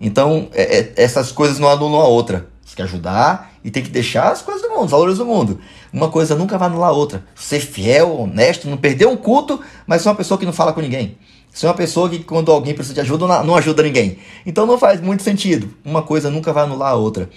Então, 0.01 0.49
é, 0.55 0.79
é, 0.79 0.93
essas 0.97 1.31
coisas 1.31 1.59
não 1.59 1.69
anulam 1.69 2.01
a 2.01 2.09
outra. 2.09 2.49
Você 2.65 2.75
quer 2.75 2.85
ajudar 2.85 3.53
e 3.63 3.71
tem 3.71 3.83
que 3.83 3.91
deixar 3.91 4.33
as 4.33 4.41
coisas 4.41 4.63
do 4.63 4.71
mundo, 4.71 4.85
os 4.87 4.91
valores 4.91 5.19
do 5.19 5.27
mundo. 5.27 5.61
Uma 5.93 6.09
coisa 6.09 6.35
nunca 6.35 6.57
vai 6.57 6.69
anular 6.69 6.91
a 6.91 6.93
outra. 6.93 7.25
Ser 7.35 7.61
fiel, 7.61 8.19
honesto, 8.19 8.69
não 8.69 8.77
perder 8.77 9.07
um 9.07 9.17
culto, 9.17 9.61
mas 9.87 10.03
ser 10.03 10.09
uma 10.09 10.15
pessoa 10.15 10.39
que 10.39 10.47
não 10.47 10.53
fala 10.53 10.73
com 10.73 10.81
ninguém. 10.81 11.19
Você 11.53 11.67
é 11.67 11.69
uma 11.69 11.75
pessoa 11.75 12.09
que, 12.09 12.21
quando 12.21 12.51
alguém 12.53 12.75
precisa 12.75 12.95
de 12.95 13.01
ajuda, 13.01 13.43
não 13.43 13.57
ajuda 13.57 13.83
ninguém. 13.83 14.19
Então 14.47 14.67
não 14.67 14.79
faz 14.79 15.01
muito 15.01 15.23
sentido. 15.23 15.69
Uma 15.85 16.03
coisa 16.03 16.31
nunca 16.31 16.53
vai 16.53 16.65
anular 16.65 16.93
a 16.93 16.95
outra. 16.95 17.29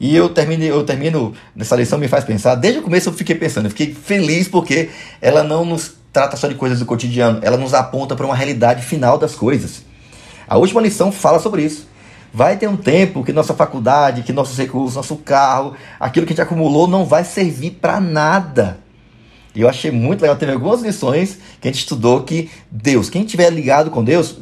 E 0.00 0.14
eu 0.14 0.28
termino, 0.28 0.64
eu 0.64 0.84
termino, 0.84 1.34
nessa 1.54 1.74
lição 1.74 1.98
me 1.98 2.06
faz 2.06 2.24
pensar, 2.24 2.54
desde 2.54 2.80
o 2.80 2.82
começo 2.82 3.08
eu 3.08 3.12
fiquei 3.12 3.34
pensando, 3.34 3.66
eu 3.66 3.70
fiquei 3.70 3.92
feliz 3.92 4.46
porque 4.46 4.90
ela 5.20 5.42
não 5.42 5.64
nos 5.64 5.94
trata 6.12 6.36
só 6.36 6.46
de 6.46 6.54
coisas 6.54 6.78
do 6.78 6.86
cotidiano, 6.86 7.40
ela 7.42 7.56
nos 7.56 7.74
aponta 7.74 8.14
para 8.14 8.24
uma 8.24 8.34
realidade 8.34 8.82
final 8.84 9.18
das 9.18 9.34
coisas. 9.34 9.82
A 10.46 10.56
última 10.56 10.80
lição 10.80 11.10
fala 11.10 11.38
sobre 11.38 11.62
isso. 11.62 11.86
Vai 12.32 12.56
ter 12.56 12.68
um 12.68 12.76
tempo 12.76 13.24
que 13.24 13.32
nossa 13.32 13.54
faculdade, 13.54 14.22
que 14.22 14.32
nossos 14.32 14.56
recursos, 14.56 14.96
nosso 14.96 15.16
carro, 15.16 15.74
aquilo 15.98 16.26
que 16.26 16.32
a 16.32 16.36
gente 16.36 16.42
acumulou 16.42 16.86
não 16.86 17.04
vai 17.04 17.24
servir 17.24 17.72
para 17.72 18.00
nada. 18.00 18.78
E 19.58 19.60
eu 19.60 19.68
achei 19.68 19.90
muito 19.90 20.22
legal. 20.22 20.36
Teve 20.36 20.52
algumas 20.52 20.82
lições 20.82 21.36
que 21.60 21.66
a 21.66 21.72
gente 21.72 21.80
estudou 21.80 22.22
que 22.22 22.48
Deus, 22.70 23.10
quem 23.10 23.24
estiver 23.24 23.50
ligado 23.50 23.90
com 23.90 24.04
Deus, 24.04 24.36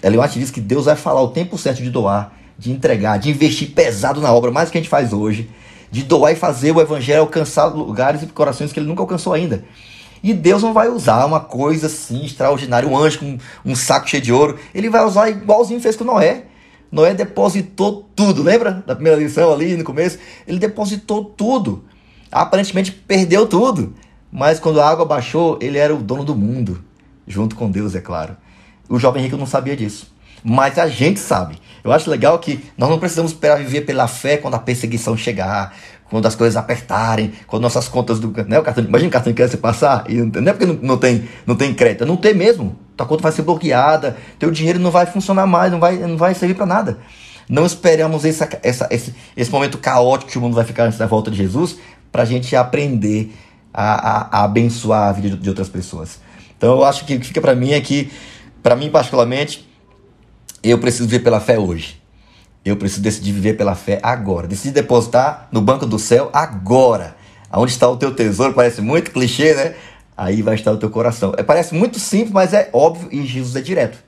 Ellen 0.00 0.20
White 0.20 0.38
diz 0.38 0.52
que 0.52 0.60
Deus 0.60 0.84
vai 0.84 0.94
falar 0.94 1.20
o 1.20 1.30
tempo 1.30 1.58
certo 1.58 1.82
de 1.82 1.90
doar, 1.90 2.32
de 2.56 2.70
entregar, 2.70 3.18
de 3.18 3.28
investir 3.28 3.72
pesado 3.72 4.20
na 4.20 4.32
obra, 4.32 4.52
mais 4.52 4.68
do 4.68 4.72
que 4.72 4.78
a 4.78 4.80
gente 4.80 4.88
faz 4.88 5.12
hoje, 5.12 5.50
de 5.90 6.04
doar 6.04 6.32
e 6.32 6.36
fazer 6.36 6.70
o 6.70 6.80
evangelho 6.80 7.22
alcançar 7.22 7.64
lugares 7.64 8.22
e 8.22 8.26
corações 8.26 8.72
que 8.72 8.78
ele 8.78 8.86
nunca 8.86 9.02
alcançou 9.02 9.32
ainda. 9.32 9.64
E 10.22 10.32
Deus 10.32 10.62
não 10.62 10.72
vai 10.72 10.88
usar 10.88 11.26
uma 11.26 11.40
coisa 11.40 11.88
assim 11.88 12.24
extraordinária, 12.24 12.88
um 12.88 12.96
anjo 12.96 13.18
com 13.18 13.38
um 13.64 13.74
saco 13.74 14.08
cheio 14.08 14.22
de 14.22 14.32
ouro. 14.32 14.60
Ele 14.72 14.88
vai 14.88 15.04
usar 15.04 15.28
igualzinho 15.28 15.80
fez 15.80 15.96
com 15.96 16.04
Noé. 16.04 16.44
Noé 16.92 17.14
depositou 17.14 18.08
tudo, 18.14 18.44
lembra 18.44 18.84
da 18.86 18.94
primeira 18.94 19.18
lição 19.18 19.52
ali 19.52 19.76
no 19.76 19.82
começo? 19.82 20.20
Ele 20.46 20.60
depositou 20.60 21.24
tudo. 21.24 21.84
Aparentemente 22.30 22.92
perdeu 22.92 23.48
tudo. 23.48 23.92
Mas 24.36 24.60
quando 24.60 24.82
a 24.82 24.86
água 24.86 25.06
baixou, 25.06 25.58
ele 25.62 25.78
era 25.78 25.94
o 25.94 25.96
dono 25.96 26.22
do 26.22 26.36
mundo, 26.36 26.84
junto 27.26 27.56
com 27.56 27.70
Deus, 27.70 27.94
é 27.94 28.02
claro. 28.02 28.36
O 28.86 28.98
jovem 28.98 29.22
rico 29.22 29.34
não 29.38 29.46
sabia 29.46 29.74
disso. 29.74 30.14
Mas 30.44 30.78
a 30.78 30.86
gente 30.88 31.18
sabe. 31.18 31.56
Eu 31.82 31.90
acho 31.90 32.10
legal 32.10 32.38
que 32.38 32.62
nós 32.76 32.90
não 32.90 32.98
precisamos 32.98 33.32
esperar 33.32 33.56
viver 33.56 33.86
pela 33.86 34.06
fé 34.06 34.36
quando 34.36 34.52
a 34.52 34.58
perseguição 34.58 35.16
chegar, 35.16 35.74
quando 36.10 36.26
as 36.26 36.34
coisas 36.34 36.54
apertarem, 36.54 37.32
quando 37.46 37.62
nossas 37.62 37.88
contas 37.88 38.20
do. 38.20 38.30
Né, 38.46 38.58
o 38.58 38.62
cartão, 38.62 38.84
imagina 38.84 39.08
o 39.08 39.12
cartão 39.12 39.32
de 39.32 39.36
crédito 39.38 39.56
passar, 39.56 40.04
e 40.06 40.16
não 40.16 40.50
é 40.50 40.52
porque 40.52 40.66
não, 40.66 40.74
não, 40.82 40.98
tem, 40.98 41.26
não 41.46 41.56
tem 41.56 41.72
crédito, 41.72 42.04
é 42.04 42.06
não 42.06 42.18
tem 42.18 42.34
mesmo. 42.34 42.76
Tua 42.94 43.06
conta 43.06 43.22
vai 43.22 43.32
ser 43.32 43.40
bloqueada, 43.40 44.18
teu 44.38 44.50
dinheiro 44.50 44.78
não 44.78 44.90
vai 44.90 45.06
funcionar 45.06 45.46
mais, 45.46 45.72
não 45.72 45.80
vai, 45.80 45.96
não 45.96 46.18
vai 46.18 46.34
servir 46.34 46.54
para 46.54 46.66
nada. 46.66 46.98
Não 47.48 47.64
esperamos 47.64 48.22
essa, 48.26 48.46
essa, 48.62 48.86
esse, 48.90 49.14
esse 49.34 49.50
momento 49.50 49.78
caótico 49.78 50.30
que 50.30 50.36
o 50.36 50.42
mundo 50.42 50.54
vai 50.54 50.64
ficar 50.66 50.84
antes 50.84 50.98
da 50.98 51.06
volta 51.06 51.30
de 51.30 51.38
Jesus 51.38 51.78
para 52.12 52.22
a 52.22 52.26
gente 52.26 52.54
aprender 52.54 53.32
a, 53.76 53.94
a, 53.94 54.40
a, 54.40 54.44
abençoar 54.44 55.10
a 55.10 55.12
vida 55.12 55.28
de, 55.28 55.36
de 55.36 55.48
outras 55.50 55.68
pessoas. 55.68 56.18
Então 56.56 56.72
eu 56.72 56.84
acho 56.84 57.04
que 57.04 57.14
o 57.14 57.20
que 57.20 57.26
fica 57.26 57.40
para 57.42 57.54
mim 57.54 57.72
é 57.72 57.80
que, 57.80 58.10
para 58.62 58.74
mim 58.74 58.90
particularmente, 58.90 59.68
eu 60.62 60.78
preciso 60.78 61.04
viver 61.04 61.22
pela 61.22 61.38
fé 61.38 61.58
hoje. 61.58 62.00
Eu 62.64 62.76
preciso 62.76 63.02
decidir 63.02 63.32
viver 63.32 63.54
pela 63.54 63.74
fé 63.76 64.00
agora. 64.02 64.48
Decidir 64.48 64.72
depositar 64.72 65.48
no 65.52 65.60
banco 65.60 65.86
do 65.86 65.98
céu 65.98 66.30
agora. 66.32 67.14
Aonde 67.48 67.70
está 67.70 67.88
o 67.88 67.96
teu 67.96 68.12
tesouro? 68.12 68.54
Parece 68.54 68.80
muito 68.80 69.12
clichê, 69.12 69.54
né? 69.54 69.74
Aí 70.16 70.42
vai 70.42 70.54
estar 70.54 70.72
o 70.72 70.78
teu 70.78 70.90
coração. 70.90 71.32
É, 71.36 71.42
parece 71.42 71.74
muito 71.74 72.00
simples, 72.00 72.32
mas 72.32 72.54
é 72.54 72.70
óbvio 72.72 73.08
e 73.12 73.24
Jesus 73.24 73.54
é 73.54 73.60
direto. 73.60 73.98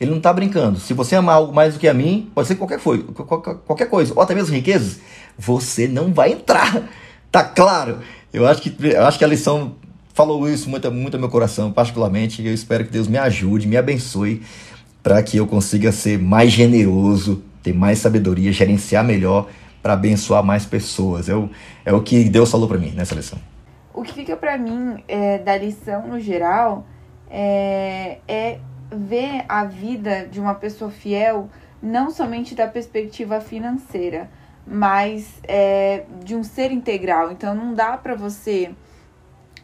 Ele 0.00 0.10
não 0.10 0.18
está 0.18 0.32
brincando. 0.32 0.78
Se 0.78 0.94
você 0.94 1.16
amar 1.16 1.36
algo 1.36 1.52
mais 1.52 1.74
do 1.74 1.80
que 1.80 1.88
a 1.88 1.94
mim, 1.94 2.30
pode 2.34 2.46
ser 2.46 2.54
qualquer, 2.54 2.78
foi, 2.78 3.02
qualquer 3.02 3.86
coisa, 3.86 4.12
ou 4.14 4.22
até 4.22 4.34
mesmo 4.34 4.54
riquezas, 4.54 5.00
você 5.36 5.88
não 5.88 6.12
vai 6.12 6.32
entrar. 6.32 6.82
Tá 7.30 7.44
claro? 7.44 8.00
Eu 8.32 8.46
acho 8.46 8.62
que, 8.62 8.74
eu 8.86 9.04
acho 9.04 9.18
que 9.18 9.24
a 9.24 9.28
lição 9.28 9.74
falou 10.14 10.48
isso 10.48 10.68
muito, 10.68 10.90
muito 10.90 11.14
ao 11.14 11.20
meu 11.20 11.28
coração, 11.28 11.72
particularmente. 11.72 12.42
E 12.42 12.46
eu 12.46 12.54
espero 12.54 12.84
que 12.84 12.90
Deus 12.90 13.08
me 13.08 13.18
ajude, 13.18 13.66
me 13.66 13.76
abençoe, 13.76 14.42
para 15.02 15.22
que 15.22 15.36
eu 15.36 15.46
consiga 15.46 15.90
ser 15.92 16.18
mais 16.18 16.50
generoso, 16.52 17.42
ter 17.62 17.72
mais 17.72 17.98
sabedoria, 17.98 18.52
gerenciar 18.52 19.04
melhor, 19.04 19.48
para 19.82 19.94
abençoar 19.94 20.44
mais 20.44 20.64
pessoas. 20.64 21.28
É 21.28 21.34
o, 21.34 21.50
é 21.84 21.92
o 21.92 22.02
que 22.02 22.24
Deus 22.24 22.50
falou 22.50 22.68
para 22.68 22.78
mim 22.78 22.90
nessa 22.90 23.14
lição. 23.14 23.38
O 23.92 24.02
que 24.02 24.12
fica 24.12 24.36
para 24.36 24.56
mim 24.56 25.02
é, 25.08 25.38
da 25.38 25.56
lição 25.56 26.06
no 26.06 26.20
geral 26.20 26.86
é, 27.28 28.18
é 28.28 28.58
ver 28.92 29.44
a 29.48 29.64
vida 29.64 30.26
de 30.30 30.40
uma 30.40 30.54
pessoa 30.54 30.90
fiel 30.90 31.48
não 31.82 32.10
somente 32.10 32.54
da 32.54 32.66
perspectiva 32.66 33.40
financeira, 33.40 34.28
mas 34.66 35.40
é, 35.44 36.04
de 36.24 36.34
um 36.34 36.42
ser 36.42 36.70
integral. 36.72 37.32
Então 37.32 37.54
não 37.54 37.74
dá 37.74 37.96
para 37.96 38.14
você 38.14 38.74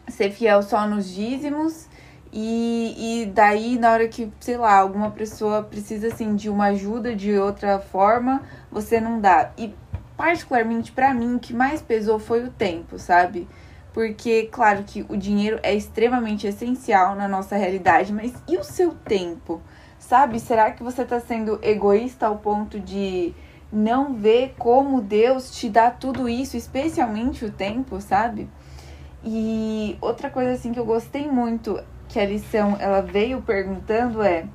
ser 0.07 0.31
fiel 0.31 0.61
só 0.61 0.87
nos 0.87 1.09
dízimos 1.13 1.87
e, 2.31 3.23
e 3.23 3.25
daí 3.27 3.77
na 3.77 3.91
hora 3.91 4.07
que, 4.07 4.31
sei 4.39 4.57
lá, 4.57 4.77
alguma 4.77 5.11
pessoa 5.11 5.63
precisa 5.63 6.07
assim 6.07 6.35
de 6.35 6.49
uma 6.49 6.67
ajuda 6.67 7.15
de 7.15 7.37
outra 7.37 7.79
forma, 7.79 8.41
você 8.71 8.99
não 8.99 9.19
dá. 9.19 9.51
E 9.57 9.73
particularmente 10.15 10.91
para 10.91 11.13
mim 11.13 11.35
o 11.35 11.39
que 11.39 11.53
mais 11.53 11.81
pesou 11.81 12.19
foi 12.19 12.43
o 12.43 12.49
tempo, 12.51 12.97
sabe? 12.97 13.47
Porque, 13.93 14.47
claro 14.51 14.83
que 14.83 15.03
o 15.09 15.17
dinheiro 15.17 15.59
é 15.63 15.73
extremamente 15.73 16.45
essencial 16.45 17.15
na 17.15 17.27
nossa 17.27 17.55
realidade, 17.55 18.13
mas 18.13 18.31
e 18.47 18.55
o 18.55 18.63
seu 18.63 18.91
tempo? 18.93 19.59
Sabe? 19.97 20.39
Será 20.39 20.69
que 20.69 20.83
você 20.83 21.01
está 21.01 21.19
sendo 21.19 21.59
egoísta 21.63 22.27
ao 22.27 22.37
ponto 22.37 22.79
de 22.79 23.33
não 23.71 24.13
ver 24.13 24.55
como 24.57 25.01
Deus 25.01 25.51
te 25.51 25.69
dá 25.69 25.91
tudo 25.91 26.27
isso, 26.29 26.55
especialmente 26.55 27.45
o 27.45 27.51
tempo, 27.51 27.99
sabe? 27.99 28.49
E 29.23 29.97
outra 29.99 30.29
coisa 30.29 30.51
assim 30.51 30.71
que 30.71 30.79
eu 30.79 30.85
gostei 30.85 31.29
muito 31.29 31.81
que 32.07 32.19
a 32.19 32.25
lição 32.25 32.77
ela 32.79 33.01
veio 33.01 33.41
perguntando 33.41 34.21
é, 34.21 34.45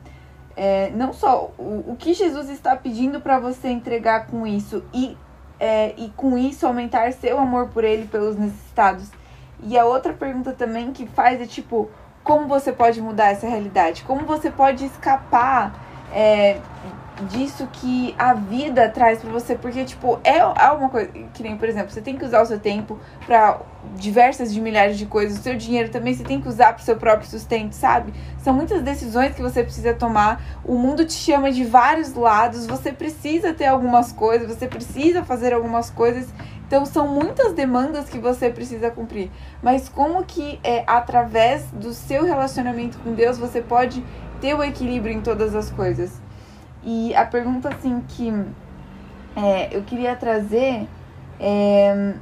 é 0.57 0.91
não 0.91 1.13
só 1.13 1.51
o, 1.59 1.93
o 1.93 1.97
que 1.99 2.15
Jesus 2.15 2.49
está 2.49 2.75
pedindo 2.75 3.21
para 3.21 3.39
você 3.39 3.69
entregar 3.69 4.27
com 4.27 4.47
isso 4.47 4.83
e 4.95 5.17
é, 5.61 5.95
e 5.97 6.09
com 6.17 6.37
isso 6.37 6.67
aumentar 6.67 7.13
seu 7.13 7.39
amor 7.39 7.69
por 7.69 7.85
ele 7.85 8.09
pelos 8.09 8.37
necessitados 8.37 9.11
e 9.63 9.79
a 9.79 9.85
outra 9.85 10.13
pergunta 10.13 10.53
também 10.53 10.93
que 10.93 11.07
faz 11.07 11.41
é 11.41 11.47
tipo, 11.47 11.89
como 12.25 12.49
você 12.49 12.73
pode 12.73 13.01
mudar 13.01 13.29
essa 13.29 13.47
realidade? 13.47 14.03
Como 14.03 14.27
você 14.27 14.51
pode 14.51 14.85
escapar 14.85 15.73
é, 16.13 16.61
disso 17.29 17.69
que 17.73 18.15
a 18.19 18.35
vida 18.35 18.89
traz 18.89 19.21
para 19.21 19.31
você? 19.31 19.55
Porque, 19.55 19.85
tipo, 19.85 20.19
é, 20.25 20.39
é 20.39 20.73
uma 20.73 20.89
coisa 20.89 21.11
que 21.35 21.43
nem, 21.43 21.57
por 21.57 21.69
exemplo, 21.69 21.91
você 21.91 22.01
tem 22.01 22.17
que 22.17 22.25
usar 22.25 22.43
o 22.43 22.47
seu 22.47 22.59
tempo 22.59 22.99
para 23.27 23.61
diversas 23.97 24.53
de 24.53 24.61
milhares 24.61 24.97
de 24.97 25.07
coisas, 25.07 25.39
o 25.39 25.43
seu 25.43 25.57
dinheiro 25.57 25.91
também 25.91 26.15
você 26.15 26.25
tem 26.25 26.41
que 26.41 26.49
usar 26.49 26.73
para 26.73 26.83
o 26.83 26.85
seu 26.85 26.97
próprio 26.97 27.29
sustento, 27.29 27.73
sabe? 27.73 28.13
São 28.39 28.55
muitas 28.55 28.83
decisões 28.83 29.35
que 29.35 29.43
você 29.43 29.63
precisa 29.63 29.93
tomar. 29.95 30.43
O 30.65 30.77
mundo 30.77 31.05
te 31.05 31.15
chama 31.15 31.51
de 31.51 31.65
vários 31.65 32.15
lados, 32.15 32.67
você 32.67 32.93
precisa 32.93 33.53
ter 33.53 33.67
algumas 33.67 34.13
coisas, 34.13 34.49
você 34.49 34.67
precisa 34.67 35.25
fazer 35.25 35.53
algumas 35.53 35.91
coisas 35.91 36.29
então 36.73 36.87
são 36.87 37.07
muitas 37.07 37.53
demandas 37.53 38.09
que 38.09 38.17
você 38.19 38.49
precisa 38.49 38.91
cumprir. 38.91 39.31
Mas 39.63 39.91
como 39.91 40.25
que 40.25 40.59
é 40.65 40.83
através 40.87 41.67
do 41.71 41.93
seu 41.93 42.25
relacionamento 42.25 42.97
com 43.01 43.13
Deus 43.13 43.37
você 43.37 43.61
pode 43.61 44.03
ter 44.41 44.55
o 44.55 44.65
equilíbrio 44.65 45.15
em 45.15 45.21
todas 45.21 45.55
as 45.55 45.69
coisas? 45.69 46.19
E 46.83 47.15
a 47.15 47.25
pergunta 47.25 47.69
assim 47.69 48.03
que 48.09 48.31
é, 49.37 49.77
eu 49.77 49.83
queria 49.83 50.17
trazer 50.17 50.89
é 51.39 52.15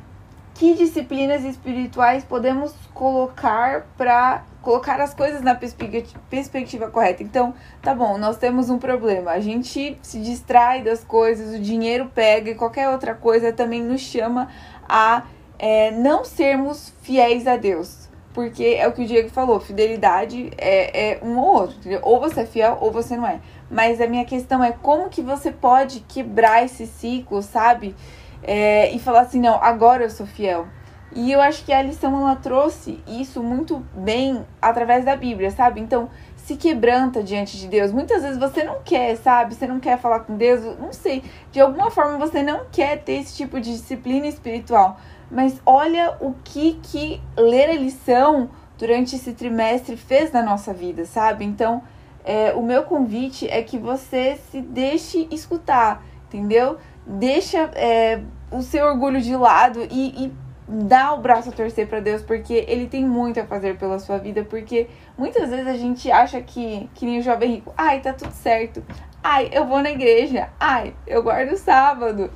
que 0.61 0.75
disciplinas 0.75 1.43
espirituais 1.43 2.23
podemos 2.23 2.75
colocar 2.93 3.87
para 3.97 4.45
colocar 4.61 5.01
as 5.01 5.15
coisas 5.15 5.41
na 5.41 5.55
perspectiva, 5.55 6.91
correta. 6.91 7.23
Então, 7.23 7.55
tá 7.81 7.95
bom, 7.95 8.19
nós 8.19 8.37
temos 8.37 8.69
um 8.69 8.79
problema. 8.79 9.31
A 9.31 9.41
gente 9.41 9.97
se 10.03 10.21
distrai 10.21 10.83
das 10.83 11.03
coisas, 11.03 11.59
o 11.59 11.63
dinheiro 11.63 12.11
pega 12.15 12.51
e 12.51 12.55
qualquer 12.55 12.91
outra 12.91 13.15
coisa 13.15 13.55
também 13.55 13.83
nos 13.83 14.03
chama 14.03 14.49
a 14.87 15.23
é, 15.59 15.91
não 15.93 16.27
sermos 16.27 16.93
fiéis 17.01 17.47
a 17.47 17.57
Deus. 17.57 18.11
Porque 18.35 18.77
é 18.79 18.87
o 18.87 18.93
que 18.93 19.03
o 19.03 19.07
Diego 19.07 19.31
falou, 19.31 19.59
fidelidade 19.61 20.51
é, 20.59 21.13
é 21.13 21.25
um 21.25 21.39
ou 21.39 21.55
outro. 21.55 21.79
Entendeu? 21.79 22.01
Ou 22.03 22.21
você 22.21 22.43
é 22.43 22.47
fiel 22.47 22.77
ou 22.83 22.93
você 22.93 23.17
não 23.17 23.27
é. 23.27 23.41
Mas 23.71 24.01
a 24.01 24.07
minha 24.07 24.25
questão 24.25 24.63
é 24.65 24.73
como 24.73 25.09
que 25.09 25.23
você 25.23 25.53
pode 25.53 26.01
quebrar 26.01 26.65
esse 26.65 26.87
ciclo, 26.87 27.41
sabe? 27.41 27.95
É, 28.43 28.91
e 28.93 28.99
falar 28.99 29.21
assim, 29.21 29.41
não, 29.41 29.63
agora 29.63 30.03
eu 30.03 30.11
sou 30.11 30.27
fiel. 30.27 30.67
E 31.13 31.31
eu 31.33 31.41
acho 31.41 31.65
que 31.65 31.73
a 31.73 31.83
lição 31.83 32.17
ela 32.21 32.37
trouxe 32.37 33.03
isso 33.07 33.43
muito 33.43 33.85
bem 33.95 34.47
através 34.63 35.05
da 35.05 35.17
Bíblia, 35.17 35.51
sabe? 35.51 35.81
Então, 35.81 36.09
se 36.37 36.57
quebranta 36.57 37.23
diante 37.23 37.59
de 37.59 37.69
Deus. 37.69 37.93
Muitas 37.93 38.23
vezes 38.23 38.39
você 38.39 38.63
não 38.65 38.81
quer, 38.85 39.17
sabe? 39.17 39.55
Você 39.55 39.67
não 39.67 39.81
quer 39.81 39.99
falar 39.99 40.21
com 40.21 40.37
Deus, 40.37 40.65
não 40.79 40.93
sei. 40.93 41.23
De 41.51 41.61
alguma 41.61 41.91
forma 41.91 42.19
você 42.19 42.43
não 42.43 42.63
quer 42.71 43.03
ter 43.03 43.15
esse 43.15 43.37
tipo 43.37 43.61
de 43.61 43.73
disciplina 43.73 44.27
espiritual. 44.27 44.99
Mas 45.31 45.61
olha 45.65 46.17
o 46.21 46.35
que 46.45 46.79
que 46.83 47.21
ler 47.37 47.71
a 47.71 47.75
lição 47.75 48.51
durante 48.79 49.17
esse 49.17 49.33
trimestre 49.33 49.97
fez 49.97 50.33
na 50.33 50.43
nossa 50.43 50.73
vida, 50.73 51.05
sabe? 51.05 51.45
Então, 51.45 51.83
é, 52.25 52.53
o 52.53 52.63
meu 52.63 52.83
convite 52.85 53.49
é 53.49 53.63
que 53.63 53.79
você 53.79 54.39
se 54.51 54.61
deixe 54.61 55.29
escutar, 55.31 56.05
entendeu? 56.29 56.79
Deixa 57.07 57.71
é, 57.75 58.21
o 58.51 58.63
seu 58.63 58.87
orgulho 58.87 59.21
de 59.21 59.35
lado 59.35 59.81
e, 59.91 60.27
e 60.27 60.33
dá 60.71 61.13
o 61.13 61.19
braço 61.19 61.49
a 61.49 61.53
torcer 61.53 61.89
para 61.89 62.01
Deus, 62.01 62.23
porque 62.23 62.65
Ele 62.69 62.87
tem 62.87 63.05
muito 63.05 63.41
a 63.41 63.45
fazer 63.45 63.77
pela 63.77 63.99
sua 63.99 64.19
vida, 64.19 64.45
porque 64.45 64.89
muitas 65.19 65.51
vezes 65.51 65.67
a 65.67 65.77
gente 65.77 66.11
acha 66.11 66.41
que, 66.41 66.89
que 66.95 67.05
nem 67.05 67.19
o 67.19 67.23
jovem 67.23 67.55
rico, 67.57 67.73
ai, 67.77 68.01
tá 68.01 68.13
tudo 68.13 68.33
certo, 68.33 68.83
ai, 69.23 69.51
eu 69.53 69.67
vou 69.67 69.83
na 69.83 69.91
igreja, 69.91 70.49
ai, 70.59 70.95
eu 71.07 71.23
guardo 71.23 71.53
o 71.53 71.57
sábado. 71.57 72.31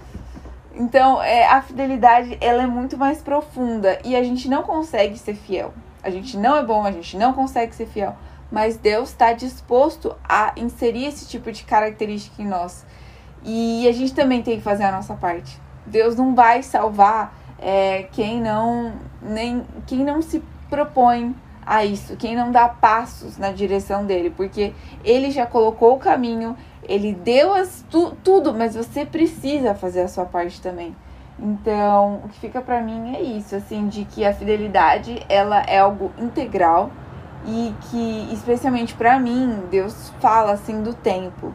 Então, 0.77 1.23
é, 1.23 1.47
a 1.47 1.63
fidelidade, 1.63 2.37
ela 2.41 2.65
é 2.65 2.67
muito 2.67 2.97
mais 2.99 3.23
profunda 3.23 4.01
e 4.05 4.17
a 4.17 4.23
gente 4.25 4.49
não 4.49 4.65
consegue 4.65 5.17
ser 5.17 5.35
fiel. 5.35 5.73
A 6.03 6.11
gente 6.11 6.37
não 6.37 6.57
é 6.57 6.65
bom, 6.65 6.85
a 6.85 6.91
gente 6.91 7.17
não 7.17 7.33
consegue 7.33 7.75
ser 7.75 7.87
fiel, 7.87 8.17
mas 8.55 8.77
Deus 8.77 9.09
está 9.09 9.33
disposto 9.33 10.15
a 10.23 10.53
inserir 10.57 11.07
esse 11.07 11.27
tipo 11.27 11.51
de 11.51 11.65
característica 11.65 12.41
em 12.41 12.47
nós. 12.47 12.87
E 13.43 13.85
a 13.89 13.91
gente 13.91 14.15
também 14.15 14.45
tem 14.45 14.59
que 14.59 14.63
fazer 14.63 14.85
a 14.85 14.93
nossa 14.93 15.15
parte. 15.15 15.61
Deus 15.85 16.15
não 16.15 16.37
vai 16.37 16.63
salvar 16.63 17.37
é, 17.59 18.05
quem 18.13 18.41
não 18.41 18.93
nem 19.21 19.65
quem 19.89 20.05
não 20.05 20.23
se 20.23 20.41
propõe 20.71 21.35
a 21.67 21.85
isso, 21.85 22.17
quem 22.17 22.37
não 22.37 22.53
dá 22.53 22.69
passos 22.69 23.37
na 23.39 23.51
direção 23.51 24.07
dele, 24.07 24.31
porque 24.31 24.73
ele 25.03 25.33
já 25.33 25.47
colocou 25.47 25.97
o 25.97 25.99
caminho, 25.99 26.57
ele 26.85 27.13
deu 27.13 27.53
as, 27.53 27.85
tu, 27.91 28.17
tudo, 28.23 28.55
mas 28.55 28.77
você 28.77 29.05
precisa 29.05 29.75
fazer 29.75 30.03
a 30.03 30.09
sua 30.09 30.27
parte 30.27 30.61
também. 30.61 30.95
Então, 31.41 32.21
o 32.25 32.29
que 32.29 32.39
fica 32.39 32.61
para 32.61 32.81
mim 32.81 33.17
é 33.17 33.21
isso, 33.21 33.57
assim, 33.57 33.89
de 33.89 34.05
que 34.05 34.25
a 34.25 34.33
fidelidade, 34.33 35.25
ela 35.29 35.63
é 35.63 35.79
algo 35.79 36.13
integral 36.19 36.93
e 37.47 37.75
que, 37.91 38.29
especialmente 38.33 38.95
para 38.95 39.19
mim, 39.19 39.65
Deus 39.71 40.11
fala 40.21 40.53
assim 40.53 40.83
do 40.83 40.95
tempo 40.95 41.55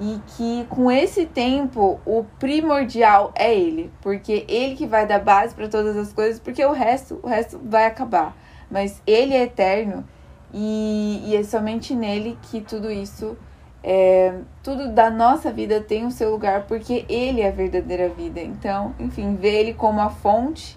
e 0.00 0.20
que 0.36 0.66
com 0.68 0.90
esse 0.90 1.26
tempo 1.26 2.00
o 2.04 2.24
primordial 2.38 3.32
é 3.34 3.54
ele, 3.54 3.90
porque 4.00 4.44
ele 4.48 4.76
que 4.76 4.86
vai 4.86 5.06
dar 5.06 5.18
base 5.18 5.54
para 5.54 5.68
todas 5.68 5.96
as 5.96 6.12
coisas, 6.12 6.40
porque 6.40 6.64
o 6.64 6.72
resto, 6.72 7.18
o 7.22 7.26
resto 7.26 7.60
vai 7.62 7.86
acabar. 7.86 8.36
Mas 8.70 9.02
ele 9.06 9.34
é 9.34 9.42
eterno 9.42 10.04
e, 10.52 11.22
e 11.26 11.36
é 11.36 11.42
somente 11.42 11.94
nele 11.94 12.38
que 12.42 12.60
tudo 12.60 12.90
isso 12.90 13.36
É, 13.80 14.34
tudo 14.60 14.92
da 14.92 15.08
nossa 15.08 15.52
vida 15.52 15.80
tem 15.80 16.04
o 16.04 16.10
seu 16.10 16.32
lugar 16.32 16.66
porque 16.66 17.06
Ele 17.08 17.40
é 17.40 17.48
a 17.48 17.52
verdadeira 17.52 18.08
vida. 18.08 18.40
Então, 18.40 18.92
enfim, 18.98 19.36
ver 19.36 19.54
Ele 19.60 19.72
como 19.72 20.00
a 20.00 20.10
fonte 20.10 20.76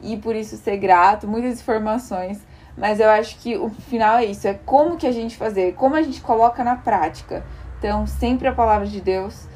e 0.00 0.16
por 0.16 0.34
isso 0.34 0.56
ser 0.56 0.78
grato, 0.78 1.28
muitas 1.28 1.60
informações. 1.60 2.40
Mas 2.78 3.00
eu 3.00 3.10
acho 3.10 3.36
que 3.38 3.56
o 3.56 3.68
final 3.68 4.18
é 4.18 4.24
isso, 4.24 4.46
é 4.46 4.54
como 4.54 4.96
que 4.96 5.06
a 5.06 5.12
gente 5.12 5.36
fazer, 5.36 5.74
como 5.74 5.96
a 5.96 6.02
gente 6.02 6.20
coloca 6.20 6.62
na 6.62 6.76
prática. 6.76 7.44
Então, 7.78 8.06
sempre 8.06 8.48
a 8.48 8.52
palavra 8.52 8.86
de 8.86 9.00
Deus 9.00 9.46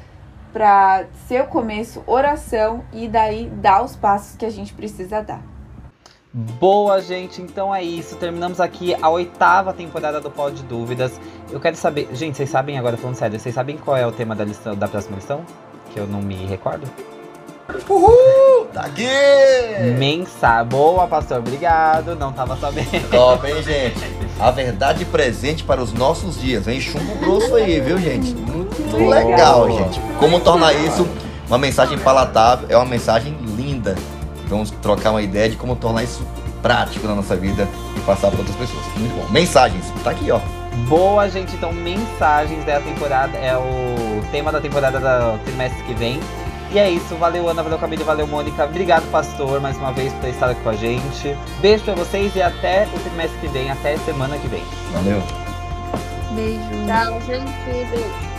para 0.51 1.05
ser 1.27 1.41
o 1.41 1.47
começo, 1.47 2.03
oração 2.05 2.83
e 2.93 3.07
daí 3.07 3.49
dar 3.49 3.83
os 3.83 3.95
passos 3.95 4.35
que 4.37 4.45
a 4.45 4.49
gente 4.49 4.73
precisa 4.73 5.21
dar. 5.21 5.41
Boa, 6.33 6.99
gente. 6.99 7.41
Então 7.41 7.73
é 7.73 7.83
isso. 7.83 8.15
Terminamos 8.15 8.59
aqui 8.59 8.95
a 8.99 9.09
oitava 9.09 9.71
temporada 9.71 10.19
do 10.19 10.31
Pod 10.31 10.63
Dúvidas. 10.63 11.19
Eu 11.51 11.59
quero 11.59 11.75
saber. 11.75 12.07
Gente, 12.13 12.37
vocês 12.37 12.49
sabem, 12.49 12.77
agora 12.77 12.97
falando 12.97 13.15
sério, 13.15 13.39
vocês 13.39 13.53
sabem 13.53 13.77
qual 13.77 13.95
é 13.95 14.05
o 14.05 14.11
tema 14.11 14.35
da, 14.35 14.43
lição, 14.43 14.75
da 14.75 14.87
próxima 14.87 15.15
lição? 15.15 15.45
Que 15.91 15.99
eu 15.99 16.07
não 16.07 16.21
me 16.21 16.35
recordo? 16.45 16.89
Uhul! 17.87 18.52
Tá 18.73 18.85
aqui! 18.85 19.07
Mensa. 19.99 20.63
Boa, 20.63 21.07
pastor. 21.07 21.37
Obrigado. 21.37 22.15
Não 22.15 22.33
tava 22.33 22.57
sabendo. 22.57 23.07
Top, 23.11 23.47
hein, 23.47 23.61
gente? 23.61 24.01
A 24.39 24.49
verdade 24.49 25.05
presente 25.05 25.63
para 25.63 25.79
os 25.79 25.93
nossos 25.93 26.41
dias, 26.41 26.67
hein? 26.67 26.81
Chumbo 26.81 27.13
grosso 27.17 27.53
aí, 27.53 27.79
viu, 27.79 27.99
gente? 27.99 28.33
Muito 28.33 28.97
legal, 28.97 29.69
gente. 29.71 29.99
Como 30.19 30.39
tornar 30.39 30.73
isso 30.73 31.07
uma 31.47 31.59
mensagem 31.59 31.99
palatável? 31.99 32.65
É 32.67 32.75
uma 32.75 32.85
mensagem 32.85 33.37
linda. 33.55 33.95
Vamos 34.47 34.71
trocar 34.71 35.11
uma 35.11 35.21
ideia 35.21 35.49
de 35.49 35.55
como 35.55 35.75
tornar 35.75 36.03
isso 36.03 36.25
prático 36.63 37.05
na 37.05 37.13
nossa 37.13 37.35
vida 37.35 37.67
e 37.95 37.99
passar 37.99 38.31
para 38.31 38.39
outras 38.39 38.55
pessoas. 38.55 38.83
Muito 38.97 39.15
bom. 39.15 39.31
Mensagens. 39.31 39.85
Tá 40.03 40.09
aqui, 40.09 40.31
ó. 40.31 40.39
Boa, 40.87 41.29
gente. 41.29 41.55
Então, 41.55 41.71
mensagens 41.71 42.65
da 42.65 42.79
temporada. 42.79 43.37
É 43.37 43.55
o 43.55 44.23
tema 44.31 44.51
da 44.51 44.59
temporada 44.59 44.99
do 44.99 45.43
trimestre 45.43 45.83
que 45.83 45.93
vem. 45.93 46.19
E 46.73 46.79
é 46.79 46.89
isso. 46.89 47.15
Valeu, 47.15 47.47
Ana. 47.47 47.61
Valeu, 47.61 47.77
Camille. 47.77 48.03
Valeu, 48.03 48.25
Mônica. 48.25 48.65
Obrigado, 48.65 49.09
pastor, 49.11 49.61
mais 49.61 49.77
uma 49.77 49.91
vez 49.91 50.11
por 50.13 50.21
ter 50.21 50.29
estado 50.29 50.51
aqui 50.51 50.61
com 50.61 50.69
a 50.69 50.75
gente. 50.75 51.37
Beijo 51.61 51.83
pra 51.83 51.93
vocês 51.93 52.35
e 52.35 52.41
até 52.41 52.87
o 52.87 52.99
trimestre 52.99 53.39
que 53.39 53.47
vem. 53.47 53.69
Até 53.69 53.95
semana 53.97 54.37
que 54.39 54.47
vem. 54.47 54.63
Valeu. 54.91 55.21
Beijo. 56.31 56.59
Tchau, 56.87 57.21
gente. 57.21 57.89
Beijo. 57.89 58.32